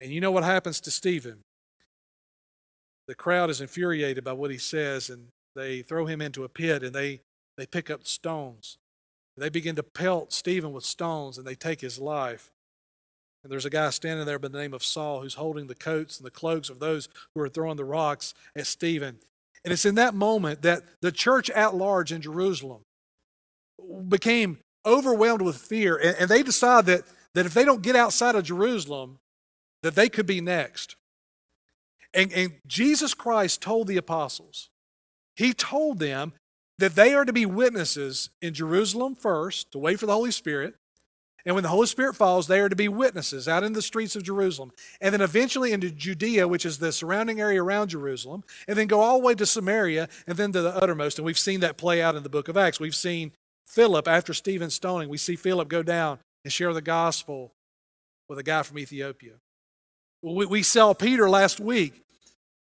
And 0.00 0.12
you 0.12 0.20
know 0.20 0.30
what 0.30 0.44
happens 0.44 0.80
to 0.82 0.92
Stephen? 0.92 1.42
The 3.08 3.16
crowd 3.16 3.50
is 3.50 3.60
infuriated 3.60 4.22
by 4.22 4.34
what 4.34 4.52
he 4.52 4.56
says, 4.56 5.10
and 5.10 5.30
they 5.56 5.82
throw 5.82 6.06
him 6.06 6.20
into 6.20 6.44
a 6.44 6.48
pit 6.48 6.84
and 6.84 6.94
they, 6.94 7.22
they 7.56 7.66
pick 7.66 7.90
up 7.90 8.06
stones. 8.06 8.78
They 9.36 9.48
begin 9.48 9.74
to 9.74 9.82
pelt 9.82 10.32
Stephen 10.32 10.72
with 10.72 10.84
stones 10.84 11.38
and 11.38 11.44
they 11.44 11.56
take 11.56 11.80
his 11.80 11.98
life. 11.98 12.52
And 13.42 13.50
there's 13.50 13.66
a 13.66 13.70
guy 13.70 13.90
standing 13.90 14.26
there 14.26 14.38
by 14.38 14.46
the 14.46 14.58
name 14.60 14.74
of 14.74 14.84
Saul 14.84 15.22
who's 15.22 15.34
holding 15.34 15.66
the 15.66 15.74
coats 15.74 16.18
and 16.18 16.24
the 16.24 16.30
cloaks 16.30 16.70
of 16.70 16.78
those 16.78 17.08
who 17.34 17.40
are 17.40 17.48
throwing 17.48 17.78
the 17.78 17.84
rocks 17.84 18.32
at 18.54 18.68
Stephen. 18.68 19.18
And 19.64 19.72
it's 19.72 19.84
in 19.84 19.96
that 19.96 20.14
moment 20.14 20.62
that 20.62 20.82
the 21.00 21.12
church 21.12 21.50
at 21.50 21.74
large 21.74 22.12
in 22.12 22.22
Jerusalem 22.22 22.82
became 24.08 24.58
overwhelmed 24.86 25.42
with 25.42 25.56
fear. 25.56 25.96
And, 25.96 26.16
and 26.18 26.28
they 26.28 26.42
decide 26.42 26.86
that, 26.86 27.02
that 27.34 27.46
if 27.46 27.54
they 27.54 27.64
don't 27.64 27.82
get 27.82 27.96
outside 27.96 28.34
of 28.34 28.44
Jerusalem, 28.44 29.18
that 29.82 29.94
they 29.94 30.08
could 30.08 30.26
be 30.26 30.40
next. 30.40 30.96
And, 32.12 32.32
and 32.32 32.54
Jesus 32.66 33.14
Christ 33.14 33.62
told 33.62 33.86
the 33.86 33.96
apostles, 33.96 34.68
He 35.36 35.52
told 35.52 35.98
them 35.98 36.32
that 36.78 36.94
they 36.94 37.14
are 37.14 37.24
to 37.24 37.32
be 37.32 37.46
witnesses 37.46 38.30
in 38.40 38.54
Jerusalem 38.54 39.14
first, 39.14 39.70
to 39.72 39.78
wait 39.78 40.00
for 40.00 40.06
the 40.06 40.14
Holy 40.14 40.32
Spirit. 40.32 40.74
And 41.46 41.54
when 41.54 41.62
the 41.62 41.70
Holy 41.70 41.86
Spirit 41.86 42.16
falls, 42.16 42.46
they 42.46 42.60
are 42.60 42.68
to 42.68 42.76
be 42.76 42.88
witnesses 42.88 43.48
out 43.48 43.62
in 43.62 43.72
the 43.72 43.82
streets 43.82 44.16
of 44.16 44.22
Jerusalem. 44.22 44.72
And 45.00 45.12
then 45.12 45.20
eventually 45.20 45.72
into 45.72 45.90
Judea, 45.90 46.46
which 46.46 46.66
is 46.66 46.78
the 46.78 46.92
surrounding 46.92 47.40
area 47.40 47.62
around 47.62 47.88
Jerusalem. 47.88 48.44
And 48.68 48.76
then 48.76 48.86
go 48.86 49.00
all 49.00 49.18
the 49.18 49.24
way 49.24 49.34
to 49.34 49.46
Samaria 49.46 50.08
and 50.26 50.36
then 50.36 50.52
to 50.52 50.62
the 50.62 50.76
uttermost. 50.76 51.18
And 51.18 51.26
we've 51.26 51.38
seen 51.38 51.60
that 51.60 51.76
play 51.76 52.02
out 52.02 52.14
in 52.14 52.22
the 52.22 52.28
book 52.28 52.48
of 52.48 52.56
Acts. 52.56 52.80
We've 52.80 52.94
seen 52.94 53.32
Philip, 53.66 54.08
after 54.08 54.34
Stephen's 54.34 54.74
stoning, 54.74 55.08
we 55.08 55.16
see 55.16 55.36
Philip 55.36 55.68
go 55.68 55.82
down 55.82 56.18
and 56.44 56.52
share 56.52 56.72
the 56.74 56.82
gospel 56.82 57.52
with 58.28 58.38
a 58.38 58.42
guy 58.42 58.62
from 58.62 58.78
Ethiopia. 58.78 59.34
We, 60.22 60.62
saw 60.62 60.92
Peter 60.92 61.30
last 61.30 61.60
week 61.60 62.02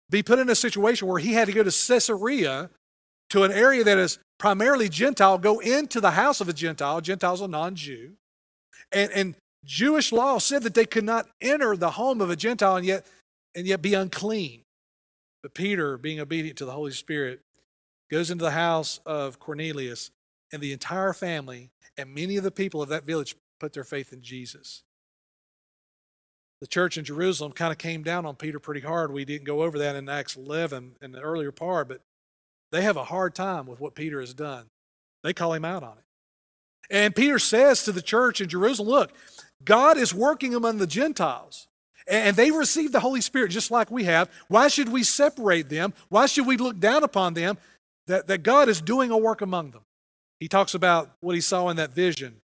be 0.10 0.22
put 0.24 0.40
in 0.40 0.50
a 0.50 0.56
situation 0.56 1.08
where 1.08 1.20
he 1.20 1.34
had 1.34 1.48
to 1.48 1.54
go 1.54 1.64
to 1.64 1.72
Caesarea 1.72 2.70
to 3.30 3.44
an 3.44 3.52
area 3.52 3.84
that 3.84 3.98
is 3.98 4.20
primarily 4.38 4.90
Gentile, 4.90 5.38
go 5.38 5.60
into 5.60 6.02
the 6.02 6.12
house 6.12 6.42
of 6.42 6.50
a 6.50 6.54
Gentile. 6.54 7.02
Gentile's 7.02 7.42
a 7.42 7.48
non 7.48 7.76
Jew. 7.76 8.14
And, 8.96 9.12
and 9.12 9.36
Jewish 9.66 10.12
law 10.12 10.40
said 10.40 10.64
that 10.64 10.74
they 10.74 10.86
could 10.86 11.04
not 11.04 11.28
enter 11.42 11.76
the 11.76 11.92
home 11.92 12.22
of 12.22 12.30
a 12.32 12.36
Gentile 12.36 12.78
and 12.78 12.86
yet, 12.86 13.06
and 13.54 13.68
yet 13.68 13.82
be 13.82 13.94
unclean. 13.94 14.62
But 15.44 15.54
Peter, 15.54 15.98
being 15.98 16.20
obedient 16.20 16.58
to 16.60 16.66
the 16.66 16.72
Holy 16.72 16.92
Spirit, 16.92 17.42
goes 18.10 18.32
into 18.32 18.46
the 18.46 18.52
house 18.52 19.00
of 19.06 19.40
Cornelius, 19.40 20.12
and 20.52 20.62
the 20.62 20.72
entire 20.72 21.14
family 21.14 21.70
and 21.98 22.14
many 22.14 22.38
of 22.38 22.44
the 22.44 22.52
people 22.52 22.82
of 22.82 22.90
that 22.90 23.06
village 23.06 23.36
put 23.60 23.74
their 23.74 23.84
faith 23.84 24.14
in 24.14 24.22
Jesus. 24.22 24.84
The 26.62 26.68
church 26.68 26.98
in 26.98 27.04
Jerusalem 27.04 27.52
kind 27.52 27.72
of 27.72 27.78
came 27.78 28.04
down 28.04 28.26
on 28.26 28.36
Peter 28.36 28.60
pretty 28.60 28.82
hard. 28.82 29.12
We 29.12 29.26
didn't 29.26 29.46
go 29.46 29.64
over 29.64 29.78
that 29.80 29.96
in 29.96 30.08
Acts 30.08 30.38
11 30.38 30.96
in 31.02 31.12
the 31.12 31.22
earlier 31.22 31.52
part, 31.52 31.90
but 31.90 32.02
they 32.72 32.82
have 32.82 32.98
a 32.98 33.04
hard 33.04 33.36
time 33.36 33.66
with 33.66 33.80
what 33.80 33.96
Peter 33.96 34.20
has 34.20 34.34
done. 34.34 34.68
They 35.24 35.34
call 35.34 35.54
him 35.54 35.66
out 35.66 35.84
on 35.84 35.98
it. 35.98 36.04
And 36.90 37.16
Peter 37.16 37.40
says 37.40 37.84
to 37.84 37.92
the 37.92 38.02
church 38.02 38.42
in 38.42 38.50
Jerusalem, 38.50 38.90
Look, 38.90 39.14
God 39.64 39.98
is 39.98 40.14
working 40.14 40.54
among 40.54 40.78
the 40.78 40.88
Gentiles. 40.88 41.68
And 42.08 42.36
they 42.36 42.52
received 42.52 42.94
the 42.94 43.00
Holy 43.00 43.22
Spirit 43.22 43.50
just 43.50 43.72
like 43.72 43.90
we 43.90 44.04
have. 44.04 44.30
Why 44.48 44.68
should 44.68 44.90
we 44.90 45.04
separate 45.04 45.70
them? 45.70 45.94
Why 46.10 46.28
should 46.28 46.46
we 46.46 46.58
look 46.58 46.80
down 46.80 47.04
upon 47.04 47.34
them? 47.34 47.58
That, 48.08 48.28
that 48.28 48.44
God 48.44 48.70
is 48.70 48.82
doing 48.82 49.10
a 49.10 49.18
work 49.18 49.42
among 49.42 49.72
them. 49.72 49.82
He 50.40 50.48
talks 50.48 50.76
about 50.76 51.10
what 51.22 51.34
he 51.34 51.42
saw 51.42 51.70
in 51.70 51.78
that 51.78 51.92
vision. 51.92 52.42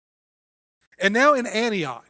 And 1.00 1.14
now 1.14 1.36
in 1.36 1.46
Antioch. 1.46 2.08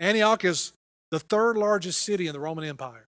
Antioch 0.00 0.44
is 0.44 0.72
the 1.12 1.20
third 1.20 1.56
largest 1.56 2.02
city 2.02 2.26
in 2.26 2.32
the 2.32 2.40
Roman 2.40 2.64
Empire. 2.64 3.06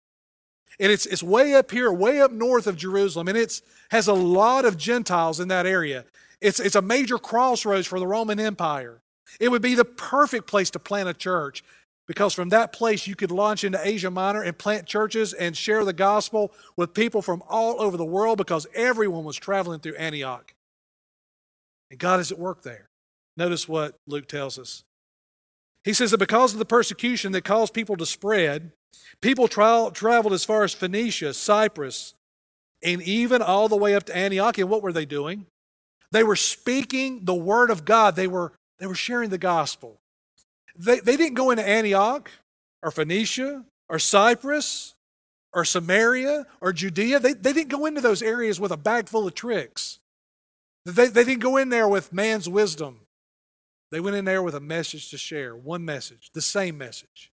And 0.80 0.90
it's, 0.90 1.06
it's 1.06 1.22
way 1.22 1.54
up 1.54 1.70
here, 1.70 1.92
way 1.92 2.20
up 2.20 2.32
north 2.32 2.66
of 2.66 2.76
Jerusalem, 2.76 3.28
and 3.28 3.36
it 3.36 3.60
has 3.90 4.08
a 4.08 4.14
lot 4.14 4.64
of 4.64 4.76
Gentiles 4.76 5.38
in 5.38 5.48
that 5.48 5.66
area. 5.66 6.04
It's, 6.40 6.60
it's 6.60 6.74
a 6.74 6.82
major 6.82 7.18
crossroads 7.18 7.86
for 7.86 7.98
the 7.98 8.06
Roman 8.06 8.40
Empire. 8.40 9.00
It 9.38 9.50
would 9.50 9.62
be 9.62 9.74
the 9.74 9.84
perfect 9.84 10.46
place 10.46 10.70
to 10.70 10.78
plant 10.78 11.08
a 11.08 11.14
church 11.14 11.62
because 12.06 12.34
from 12.34 12.48
that 12.48 12.72
place 12.72 13.06
you 13.06 13.14
could 13.14 13.30
launch 13.30 13.62
into 13.62 13.78
Asia 13.86 14.10
Minor 14.10 14.42
and 14.42 14.58
plant 14.58 14.86
churches 14.86 15.32
and 15.32 15.56
share 15.56 15.84
the 15.84 15.92
gospel 15.92 16.52
with 16.76 16.94
people 16.94 17.22
from 17.22 17.42
all 17.48 17.80
over 17.80 17.96
the 17.96 18.04
world 18.04 18.38
because 18.38 18.66
everyone 18.74 19.24
was 19.24 19.36
traveling 19.36 19.80
through 19.80 19.94
Antioch. 19.94 20.52
And 21.90 22.00
God 22.00 22.18
is 22.20 22.32
at 22.32 22.38
work 22.38 22.62
there. 22.62 22.88
Notice 23.36 23.68
what 23.68 23.94
Luke 24.06 24.26
tells 24.26 24.58
us. 24.58 24.82
He 25.84 25.92
says 25.92 26.10
that 26.10 26.18
because 26.18 26.52
of 26.52 26.58
the 26.58 26.64
persecution 26.64 27.32
that 27.32 27.44
caused 27.44 27.74
people 27.74 27.96
to 27.96 28.06
spread, 28.06 28.72
people 29.22 29.48
tra- 29.48 29.90
traveled 29.92 30.32
as 30.32 30.44
far 30.44 30.64
as 30.64 30.74
Phoenicia, 30.74 31.32
Cyprus, 31.34 32.14
and 32.82 33.00
even 33.02 33.40
all 33.40 33.68
the 33.68 33.76
way 33.76 33.94
up 33.94 34.04
to 34.04 34.16
Antioch. 34.16 34.58
And 34.58 34.68
what 34.68 34.82
were 34.82 34.92
they 34.92 35.06
doing? 35.06 35.46
They 36.12 36.24
were 36.24 36.36
speaking 36.36 37.24
the 37.24 37.34
word 37.34 37.70
of 37.70 37.84
God. 37.84 38.16
They 38.16 38.26
were, 38.26 38.52
they 38.78 38.86
were 38.86 38.94
sharing 38.94 39.30
the 39.30 39.38
gospel. 39.38 39.98
They, 40.76 41.00
they 41.00 41.16
didn't 41.16 41.34
go 41.34 41.50
into 41.50 41.66
Antioch 41.66 42.30
or 42.82 42.90
Phoenicia 42.90 43.64
or 43.88 43.98
Cyprus 43.98 44.94
or 45.52 45.64
Samaria 45.64 46.46
or 46.60 46.72
Judea. 46.72 47.20
They, 47.20 47.32
they 47.32 47.52
didn't 47.52 47.68
go 47.68 47.86
into 47.86 48.00
those 48.00 48.22
areas 48.22 48.60
with 48.60 48.72
a 48.72 48.76
bag 48.76 49.08
full 49.08 49.26
of 49.26 49.34
tricks. 49.34 49.98
They, 50.84 51.08
they 51.08 51.24
didn't 51.24 51.42
go 51.42 51.56
in 51.56 51.68
there 51.68 51.88
with 51.88 52.12
man's 52.12 52.48
wisdom. 52.48 53.00
They 53.90 54.00
went 54.00 54.16
in 54.16 54.24
there 54.24 54.42
with 54.42 54.54
a 54.54 54.60
message 54.60 55.10
to 55.10 55.18
share, 55.18 55.54
one 55.56 55.84
message, 55.84 56.30
the 56.32 56.40
same 56.40 56.78
message, 56.78 57.32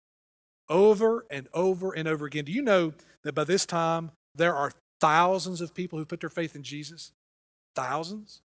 over 0.68 1.26
and 1.30 1.48
over 1.52 1.92
and 1.92 2.08
over 2.08 2.26
again. 2.26 2.46
Do 2.46 2.52
you 2.52 2.62
know 2.62 2.94
that 3.24 3.34
by 3.34 3.44
this 3.44 3.66
time 3.66 4.10
there 4.34 4.54
are 4.54 4.72
thousands 5.00 5.60
of 5.60 5.74
people 5.74 5.98
who 5.98 6.06
put 6.06 6.20
their 6.20 6.30
faith 6.30 6.56
in 6.56 6.62
Jesus? 6.62 7.12
Thousands? 7.74 8.40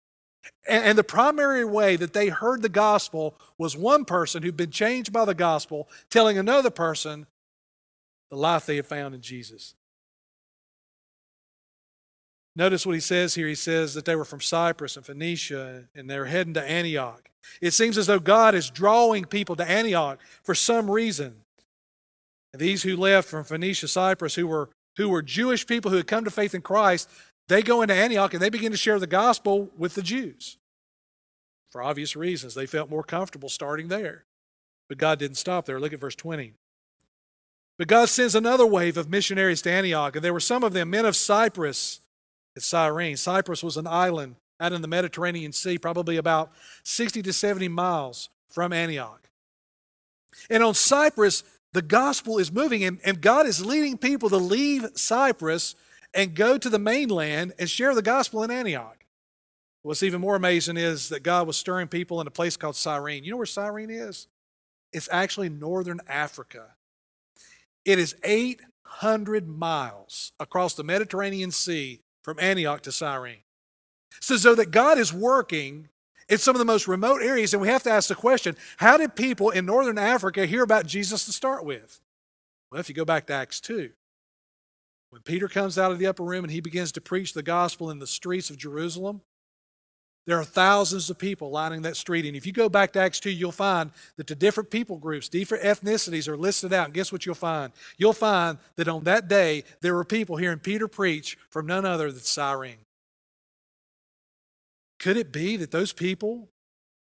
And, 0.68 0.97
the 0.97 1.04
primary 1.04 1.64
way 1.64 1.97
that 1.97 2.12
they 2.12 2.28
heard 2.28 2.62
the 2.62 2.68
gospel 2.68 3.35
was 3.59 3.76
one 3.76 4.04
person 4.04 4.42
who'd 4.42 4.56
been 4.56 4.70
changed 4.70 5.12
by 5.12 5.25
the 5.25 5.35
gospel 5.35 5.88
telling 6.09 6.38
another 6.38 6.70
person 6.70 7.26
the 8.30 8.37
life 8.37 8.66
they 8.66 8.76
had 8.76 8.87
found 8.87 9.14
in 9.14 9.20
Jesus. 9.20 9.75
Notice 12.56 12.85
what 12.85 12.94
he 12.94 13.00
says 13.00 13.35
here. 13.35 13.49
He 13.49 13.54
says 13.54 13.94
that 13.94 14.04
they 14.04 14.16
were 14.16 14.25
from 14.25 14.40
Cyprus 14.40 14.97
and 14.97 15.06
Phoenicia 15.06 15.85
and 15.94 16.09
they're 16.09 16.26
heading 16.26 16.54
to 16.54 16.62
Antioch. 16.62 17.30
It 17.61 17.73
seems 17.73 17.97
as 17.97 18.06
though 18.06 18.18
God 18.18 18.54
is 18.54 18.70
drawing 18.70 19.25
people 19.25 19.56
to 19.56 19.68
Antioch 19.68 20.20
for 20.42 20.54
some 20.54 20.90
reason. 20.90 21.37
These 22.52 22.82
who 22.82 22.97
left 22.97 23.28
from 23.28 23.44
Phoenicia, 23.44 23.88
Cyprus, 23.88 24.35
who 24.35 24.47
were, 24.47 24.70
who 24.97 25.09
were 25.09 25.23
Jewish 25.23 25.66
people 25.66 25.90
who 25.90 25.97
had 25.97 26.09
come 26.09 26.25
to 26.25 26.30
faith 26.30 26.54
in 26.54 26.62
Christ, 26.62 27.09
they 27.50 27.62
go 27.62 27.83
into 27.83 27.92
Antioch 27.92 28.33
and 28.33 28.40
they 28.40 28.49
begin 28.49 28.71
to 28.71 28.78
share 28.78 29.00
the 29.00 29.09
gospel 29.09 29.71
with 29.76 29.95
the 29.95 30.02
Jews. 30.02 30.57
For 31.69 31.83
obvious 31.83 32.14
reasons, 32.14 32.54
they 32.54 32.64
felt 32.64 32.88
more 32.88 33.02
comfortable 33.02 33.49
starting 33.49 33.88
there. 33.88 34.25
But 34.88 34.99
God 34.99 35.19
didn't 35.19 35.37
stop 35.37 35.66
there. 35.66 35.80
Look 35.80 35.92
at 35.92 36.00
verse 36.00 36.14
20. 36.14 36.54
But 37.76 37.88
God 37.88 38.09
sends 38.09 38.37
another 38.37 38.66
wave 38.66 38.97
of 38.97 39.09
missionaries 39.09 39.62
to 39.62 39.71
Antioch, 39.71 40.14
and 40.14 40.25
there 40.25 40.33
were 40.33 40.38
some 40.38 40.62
of 40.62 40.73
them, 40.73 40.90
men 40.90 41.04
of 41.04 41.16
Cyprus 41.16 42.00
at 42.57 42.62
Cyrene. 42.62 43.16
Cyprus 43.16 43.64
was 43.64 43.76
an 43.76 43.87
island 43.87 44.37
out 44.61 44.73
in 44.73 44.83
the 44.83 44.88
Mediterranean 44.88 45.52
Sea, 45.52 45.76
probably 45.76 46.16
about 46.19 46.52
60 46.85 47.21
to 47.23 47.33
70 47.33 47.66
miles 47.69 48.28
from 48.49 48.73
Antioch. 48.73 49.28
And 50.49 50.62
on 50.62 50.75
Cyprus, 50.75 51.42
the 51.73 51.83
gospel 51.83 52.38
is 52.38 52.52
moving, 52.52 52.85
and, 52.85 53.00
and 53.04 53.21
God 53.21 53.47
is 53.47 53.64
leading 53.64 53.99
people 53.99 54.28
to 54.28 54.37
leave 54.37 54.87
Cyprus 54.95 55.75
and 56.14 56.35
go 56.35 56.59
to 56.59 56.69
the 56.69 56.79
mainland 56.79 57.52
and 57.59 57.69
share 57.69 57.95
the 57.95 58.02
gospel 58.02 58.43
in 58.43 58.50
Antioch. 58.50 59.05
What's 59.83 60.02
even 60.02 60.21
more 60.21 60.37
amazing 60.37 60.76
is 60.76 61.09
that 61.09 61.23
God 61.23 61.47
was 61.47 61.57
stirring 61.57 61.88
people 61.88 62.21
in 62.21 62.26
a 62.26 62.31
place 62.31 62.57
called 62.57 62.76
Cyrene. 62.76 63.25
You 63.25 63.31
know 63.31 63.37
where 63.38 63.47
Cyrene 63.47 63.90
is? 63.90 64.29
It's 64.93 65.09
actually 65.11 65.49
northern 65.49 66.00
Africa. 66.09 66.75
It 67.85 67.99
is 67.99 68.14
800 68.23 69.49
miles 69.49 70.33
across 70.38 70.75
the 70.75 70.85
Mediterranean 70.85 71.50
Sea 71.50 72.02
from 72.23 72.38
Antioch 72.38 72.83
to 72.83 72.93
Cyrene. 72.93 73.43
So, 74.21 74.37
so 74.37 74.55
that 74.55 74.71
God 74.71 74.99
is 74.99 75.14
working 75.14 75.88
in 76.29 76.38
some 76.38 76.55
of 76.55 76.59
the 76.59 76.64
most 76.64 76.87
remote 76.87 77.23
areas, 77.23 77.55
and 77.55 77.62
we 77.62 77.69
have 77.69 77.83
to 77.85 77.90
ask 77.90 78.09
the 78.09 78.14
question 78.14 78.57
how 78.76 78.97
did 78.97 79.17
people 79.17 79.50
in 79.50 79.64
northern 79.64 79.99
Africa 79.99 80.47
hear 80.47 80.62
about 80.62 80.87
Jesus 80.87 81.25
to 81.25 81.33
start 81.33 81.64
with? 81.64 82.00
Well, 82.71 82.81
if 82.81 82.88
you 82.88 82.95
go 82.95 83.05
back 83.05 83.26
to 83.26 83.33
Acts 83.33 83.61
2, 83.61 83.90
when 85.11 85.23
Peter 85.23 85.49
comes 85.49 85.76
out 85.79 85.93
of 85.93 85.99
the 85.99 86.07
upper 86.07 86.23
room 86.23 86.45
and 86.45 86.52
he 86.52 86.61
begins 86.61 86.93
to 86.93 87.00
preach 87.00 87.35
the 87.35 87.43
gospel 87.43 87.90
in 87.90 87.99
the 87.99 88.07
streets 88.07 88.49
of 88.50 88.57
Jerusalem, 88.57 89.21
there 90.26 90.38
are 90.38 90.45
thousands 90.45 91.11
of 91.11 91.19
people 91.19 91.50
lining 91.50 91.83
that 91.83 91.97
street. 91.97 92.25
And 92.25 92.37
if 92.37 92.47
you 92.47 92.52
go 92.52 92.69
back 92.69 92.93
to 92.93 93.00
Acts 93.00 93.19
2, 93.21 93.31
you'll 93.31 93.50
find 93.50 93.90
that 94.17 94.29
the 94.29 94.35
different 94.35 94.71
people 94.71 94.99
groups, 94.99 95.29
different 95.29 95.64
ethnicities 95.64 96.29
are 96.29 96.37
listed 96.37 96.73
out. 96.73 96.85
And 96.87 96.95
guess 96.95 97.11
what 97.11 97.26
you'll 97.26 97.35
find? 97.35 97.73
You'll 97.97 98.12
find 98.12 98.59
that 98.76 98.87
on 98.87 99.02
that 99.05 99.29
day, 99.29 99.64
there 99.81 99.95
were 99.95 100.05
people 100.05 100.37
hearing 100.37 100.59
Peter 100.59 100.87
preach 100.87 101.37
from 101.49 101.67
none 101.67 101.85
other 101.85 102.12
than 102.12 102.21
Cyrene. 102.21 102.85
Could 105.00 105.17
it 105.17 105.33
be 105.33 105.57
that 105.57 105.71
those 105.71 105.93
people 105.93 106.50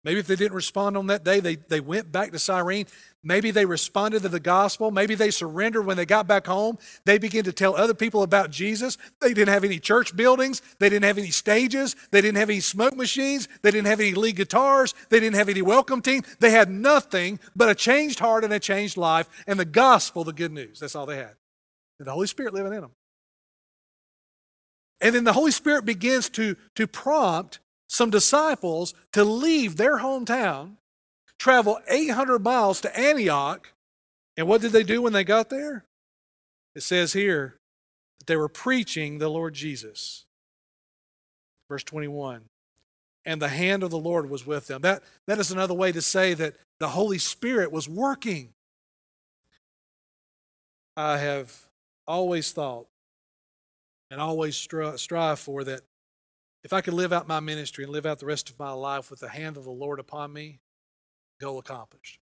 Maybe 0.02 0.18
if 0.18 0.26
they 0.26 0.36
didn't 0.36 0.54
respond 0.54 0.96
on 0.96 1.08
that 1.08 1.24
day, 1.24 1.40
they, 1.40 1.56
they 1.56 1.80
went 1.80 2.10
back 2.10 2.32
to 2.32 2.38
Cyrene. 2.38 2.86
Maybe 3.22 3.50
they 3.50 3.66
responded 3.66 4.22
to 4.22 4.30
the 4.30 4.40
gospel. 4.40 4.90
Maybe 4.90 5.14
they 5.14 5.30
surrendered 5.30 5.84
when 5.84 5.98
they 5.98 6.06
got 6.06 6.26
back 6.26 6.46
home. 6.46 6.78
They 7.04 7.18
began 7.18 7.44
to 7.44 7.52
tell 7.52 7.76
other 7.76 7.92
people 7.92 8.22
about 8.22 8.50
Jesus. 8.50 8.96
They 9.20 9.34
didn't 9.34 9.52
have 9.52 9.62
any 9.62 9.78
church 9.78 10.16
buildings. 10.16 10.62
They 10.78 10.88
didn't 10.88 11.04
have 11.04 11.18
any 11.18 11.30
stages. 11.30 11.96
They 12.12 12.22
didn't 12.22 12.38
have 12.38 12.48
any 12.48 12.60
smoke 12.60 12.96
machines. 12.96 13.46
They 13.60 13.70
didn't 13.70 13.88
have 13.88 14.00
any 14.00 14.14
lead 14.14 14.36
guitars. 14.36 14.94
They 15.10 15.20
didn't 15.20 15.36
have 15.36 15.50
any 15.50 15.60
welcome 15.60 16.00
team. 16.00 16.22
They 16.38 16.50
had 16.50 16.70
nothing 16.70 17.38
but 17.54 17.68
a 17.68 17.74
changed 17.74 18.20
heart 18.20 18.42
and 18.42 18.54
a 18.54 18.58
changed 18.58 18.96
life 18.96 19.28
and 19.46 19.60
the 19.60 19.66
gospel, 19.66 20.24
the 20.24 20.32
good 20.32 20.52
news. 20.52 20.80
That's 20.80 20.96
all 20.96 21.04
they 21.04 21.16
had. 21.16 21.34
And 21.98 22.08
the 22.08 22.12
Holy 22.12 22.26
Spirit 22.26 22.54
living 22.54 22.72
in 22.72 22.80
them. 22.80 22.92
And 25.02 25.14
then 25.14 25.24
the 25.24 25.34
Holy 25.34 25.52
Spirit 25.52 25.84
begins 25.84 26.30
to, 26.30 26.56
to 26.76 26.86
prompt 26.86 27.60
some 27.90 28.08
disciples 28.08 28.94
to 29.12 29.24
leave 29.24 29.76
their 29.76 29.98
hometown, 29.98 30.76
travel 31.40 31.80
800 31.88 32.38
miles 32.38 32.80
to 32.82 32.98
Antioch. 32.98 33.72
And 34.36 34.46
what 34.46 34.60
did 34.60 34.70
they 34.70 34.84
do 34.84 35.02
when 35.02 35.12
they 35.12 35.24
got 35.24 35.50
there? 35.50 35.84
It 36.76 36.84
says 36.84 37.14
here 37.14 37.56
that 38.20 38.28
they 38.28 38.36
were 38.36 38.48
preaching 38.48 39.18
the 39.18 39.28
Lord 39.28 39.54
Jesus. 39.54 40.24
Verse 41.68 41.82
21. 41.82 42.42
And 43.24 43.42
the 43.42 43.48
hand 43.48 43.82
of 43.82 43.90
the 43.90 43.98
Lord 43.98 44.30
was 44.30 44.46
with 44.46 44.68
them. 44.68 44.82
That, 44.82 45.02
that 45.26 45.40
is 45.40 45.50
another 45.50 45.74
way 45.74 45.90
to 45.90 46.00
say 46.00 46.32
that 46.34 46.54
the 46.78 46.90
Holy 46.90 47.18
Spirit 47.18 47.72
was 47.72 47.88
working. 47.88 48.50
I 50.96 51.18
have 51.18 51.52
always 52.06 52.52
thought 52.52 52.86
and 54.12 54.20
always 54.20 54.56
strive 54.56 55.40
for 55.40 55.64
that 55.64 55.82
if 56.62 56.72
I 56.72 56.80
could 56.80 56.94
live 56.94 57.12
out 57.12 57.26
my 57.26 57.40
ministry 57.40 57.84
and 57.84 57.92
live 57.92 58.06
out 58.06 58.18
the 58.18 58.26
rest 58.26 58.50
of 58.50 58.58
my 58.58 58.70
life 58.70 59.10
with 59.10 59.20
the 59.20 59.28
hand 59.28 59.56
of 59.56 59.64
the 59.64 59.70
Lord 59.70 59.98
upon 59.98 60.32
me, 60.32 60.60
goal 61.40 61.58
accomplished. 61.58 62.20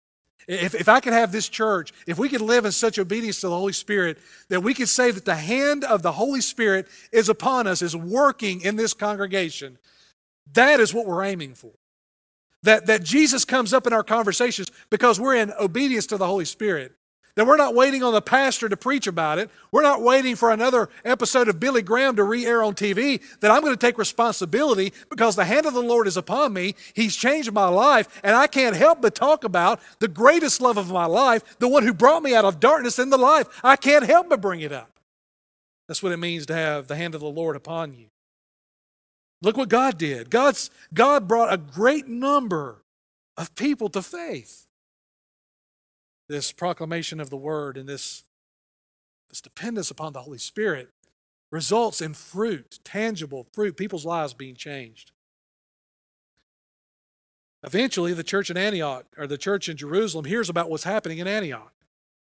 If, 0.47 0.75
if 0.75 0.89
I 0.89 0.99
could 0.99 1.13
have 1.13 1.31
this 1.31 1.49
church, 1.49 1.91
if 2.05 2.19
we 2.19 2.29
could 2.29 2.41
live 2.41 2.65
in 2.65 2.71
such 2.71 2.99
obedience 2.99 3.41
to 3.41 3.47
the 3.47 3.57
Holy 3.57 3.73
Spirit 3.73 4.19
that 4.49 4.61
we 4.61 4.73
could 4.73 4.89
say 4.89 5.09
that 5.09 5.25
the 5.25 5.35
hand 5.35 5.83
of 5.83 6.03
the 6.03 6.11
Holy 6.11 6.41
Spirit 6.41 6.87
is 7.11 7.29
upon 7.29 7.65
us, 7.65 7.81
is 7.81 7.95
working 7.95 8.61
in 8.61 8.75
this 8.75 8.93
congregation, 8.93 9.79
that 10.53 10.79
is 10.79 10.93
what 10.93 11.07
we're 11.07 11.23
aiming 11.23 11.55
for. 11.55 11.71
That, 12.63 12.87
that 12.87 13.03
Jesus 13.03 13.45
comes 13.45 13.73
up 13.73 13.87
in 13.87 13.93
our 13.93 14.03
conversations 14.03 14.71
because 14.89 15.19
we're 15.19 15.35
in 15.35 15.51
obedience 15.59 16.07
to 16.07 16.17
the 16.17 16.27
Holy 16.27 16.45
Spirit. 16.45 16.93
That 17.35 17.45
we're 17.45 17.57
not 17.57 17.75
waiting 17.75 18.01
on 18.01 18.13
the 18.13 18.21
pastor 18.21 18.69
to 18.69 18.77
preach 18.77 19.07
about 19.07 19.39
it. 19.39 19.49
We're 19.69 19.83
not 19.83 20.01
waiting 20.01 20.37
for 20.37 20.51
another 20.51 20.87
episode 21.03 21.49
of 21.49 21.59
Billy 21.59 21.81
Graham 21.81 22.15
to 22.15 22.23
re 22.23 22.45
air 22.45 22.63
on 22.63 22.75
TV. 22.75 23.21
That 23.41 23.51
I'm 23.51 23.61
going 23.61 23.73
to 23.73 23.79
take 23.79 23.97
responsibility 23.97 24.93
because 25.09 25.35
the 25.35 25.43
hand 25.43 25.65
of 25.65 25.73
the 25.73 25.81
Lord 25.81 26.07
is 26.07 26.15
upon 26.15 26.53
me. 26.53 26.75
He's 26.93 27.13
changed 27.13 27.51
my 27.51 27.67
life, 27.67 28.21
and 28.23 28.35
I 28.35 28.47
can't 28.47 28.75
help 28.75 29.01
but 29.01 29.15
talk 29.15 29.43
about 29.43 29.81
the 29.99 30.07
greatest 30.07 30.61
love 30.61 30.77
of 30.77 30.91
my 30.91 31.05
life, 31.05 31.59
the 31.59 31.67
one 31.67 31.83
who 31.83 31.93
brought 31.93 32.23
me 32.23 32.33
out 32.33 32.45
of 32.45 32.61
darkness 32.61 32.99
into 32.99 33.17
life. 33.17 33.47
I 33.63 33.75
can't 33.75 34.05
help 34.05 34.29
but 34.29 34.39
bring 34.39 34.61
it 34.61 34.71
up. 34.71 34.91
That's 35.89 36.01
what 36.01 36.13
it 36.13 36.17
means 36.17 36.45
to 36.45 36.55
have 36.55 36.87
the 36.87 36.95
hand 36.95 37.15
of 37.15 37.21
the 37.21 37.27
Lord 37.27 37.57
upon 37.57 37.93
you. 37.93 38.07
Look 39.41 39.57
what 39.57 39.69
God 39.69 39.97
did. 39.97 40.29
God's, 40.29 40.69
God 40.93 41.27
brought 41.27 41.53
a 41.53 41.57
great 41.57 42.07
number 42.07 42.83
of 43.35 43.53
people 43.55 43.89
to 43.89 44.01
faith 44.01 44.64
this 46.27 46.51
proclamation 46.51 47.19
of 47.19 47.29
the 47.29 47.37
word 47.37 47.77
and 47.77 47.87
this, 47.87 48.23
this 49.29 49.41
dependence 49.41 49.91
upon 49.91 50.13
the 50.13 50.21
Holy 50.21 50.37
Spirit 50.37 50.89
results 51.51 52.01
in 52.01 52.13
fruit, 52.13 52.79
tangible 52.83 53.47
fruit, 53.53 53.77
people's 53.77 54.05
lives 54.05 54.33
being 54.33 54.55
changed. 54.55 55.11
Eventually, 57.63 58.13
the 58.13 58.23
church 58.23 58.49
in 58.49 58.57
Antioch, 58.57 59.05
or 59.17 59.25
the 59.25 59.37
church 59.37 59.69
in 59.69 59.77
Jerusalem, 59.77 60.25
hears 60.25 60.49
about 60.49 60.69
what's 60.69 60.83
happening 60.83 61.17
in 61.17 61.27
Antioch, 61.27 61.73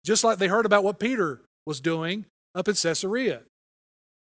just 0.05 0.23
like 0.23 0.37
they 0.37 0.47
heard 0.47 0.65
about 0.65 0.83
what 0.83 0.99
Peter 0.99 1.41
was 1.65 1.81
doing 1.81 2.25
up 2.53 2.67
in 2.67 2.75
Caesarea. 2.75 3.41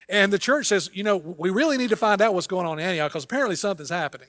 And 0.09 0.33
the 0.33 0.39
church 0.39 0.67
says, 0.67 0.91
you 0.93 1.03
know, 1.03 1.17
we 1.17 1.51
really 1.51 1.77
need 1.77 1.91
to 1.91 1.97
find 1.97 2.21
out 2.21 2.35
what's 2.35 2.47
going 2.47 2.67
on 2.67 2.79
in 2.79 2.85
Antioch 2.85 3.11
because 3.11 3.25
apparently 3.25 3.57
something's 3.57 3.91
happening. 3.91 4.29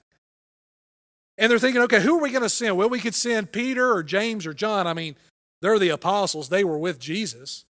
And 1.37 1.49
they're 1.49 1.59
thinking, 1.59 1.81
okay, 1.83 2.01
who 2.01 2.17
are 2.17 2.21
we 2.21 2.31
going 2.31 2.43
to 2.43 2.49
send? 2.49 2.75
Well, 2.75 2.89
we 2.89 2.99
could 2.99 3.15
send 3.15 3.51
Peter 3.51 3.93
or 3.93 4.03
James 4.03 4.45
or 4.45 4.53
John. 4.53 4.87
I 4.87 4.93
mean, 4.93 5.15
they're 5.61 5.79
the 5.79 5.89
apostles, 5.89 6.49
they 6.49 6.63
were 6.63 6.77
with 6.77 6.99
Jesus. 6.99 7.65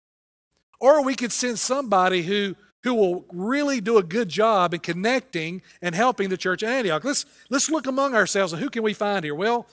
Or 0.81 1.03
we 1.03 1.15
could 1.15 1.33
send 1.33 1.59
somebody 1.59 2.23
who, 2.23 2.57
who 2.83 2.95
will 2.95 3.25
really 3.33 3.81
do 3.81 3.99
a 3.99 4.03
good 4.03 4.29
job 4.29 4.75
in 4.75 4.81
connecting 4.81 5.63
and 5.81 5.95
helping 5.95 6.29
the 6.29 6.37
church 6.37 6.63
at 6.63 6.71
Antioch. 6.71 7.05
Let's, 7.05 7.25
let's 7.49 7.71
look 7.71 7.87
among 7.87 8.15
ourselves 8.15 8.53
and 8.53 8.61
who 8.61 8.71
can 8.71 8.83
we 8.83 8.93
find 8.93 9.25
here? 9.25 9.35
Well, 9.35 9.67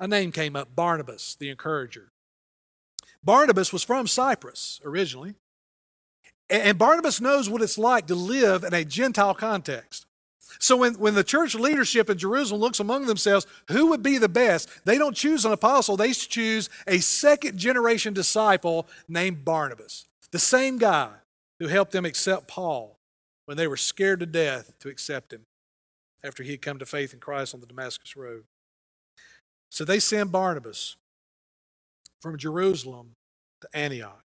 a 0.00 0.08
name 0.08 0.32
came 0.32 0.56
up 0.56 0.74
Barnabas, 0.74 1.36
the 1.38 1.48
encourager. 1.50 2.10
Barnabas 3.22 3.72
was 3.72 3.84
from 3.84 4.06
Cyprus 4.06 4.80
originally. 4.84 5.34
And 6.50 6.76
Barnabas 6.76 7.20
knows 7.20 7.48
what 7.48 7.62
it's 7.62 7.78
like 7.78 8.08
to 8.08 8.14
live 8.14 8.64
in 8.64 8.74
a 8.74 8.84
Gentile 8.84 9.34
context. 9.34 10.06
So 10.58 10.76
when, 10.76 10.94
when 10.94 11.14
the 11.14 11.24
church 11.24 11.54
leadership 11.54 12.10
in 12.10 12.18
Jerusalem 12.18 12.60
looks 12.60 12.80
among 12.80 13.06
themselves, 13.06 13.46
who 13.68 13.88
would 13.88 14.02
be 14.02 14.18
the 14.18 14.28
best? 14.28 14.68
They 14.84 14.98
don't 14.98 15.16
choose 15.16 15.44
an 15.44 15.52
apostle, 15.52 15.96
they 15.96 16.12
choose 16.12 16.68
a 16.86 16.98
second 16.98 17.58
generation 17.58 18.14
disciple 18.14 18.86
named 19.08 19.44
Barnabas. 19.44 20.06
The 20.30 20.38
same 20.38 20.78
guy 20.78 21.10
who 21.58 21.68
helped 21.68 21.92
them 21.92 22.04
accept 22.04 22.48
Paul 22.48 22.98
when 23.46 23.56
they 23.56 23.66
were 23.66 23.76
scared 23.76 24.20
to 24.20 24.26
death 24.26 24.72
to 24.80 24.88
accept 24.88 25.32
him 25.32 25.46
after 26.24 26.42
he 26.42 26.52
had 26.52 26.62
come 26.62 26.78
to 26.78 26.86
faith 26.86 27.12
in 27.12 27.20
Christ 27.20 27.54
on 27.54 27.60
the 27.60 27.66
Damascus 27.66 28.16
Road. 28.16 28.44
So 29.68 29.84
they 29.84 29.98
send 29.98 30.32
Barnabas 30.32 30.96
from 32.20 32.38
Jerusalem 32.38 33.16
to 33.60 33.68
Antioch. 33.74 34.22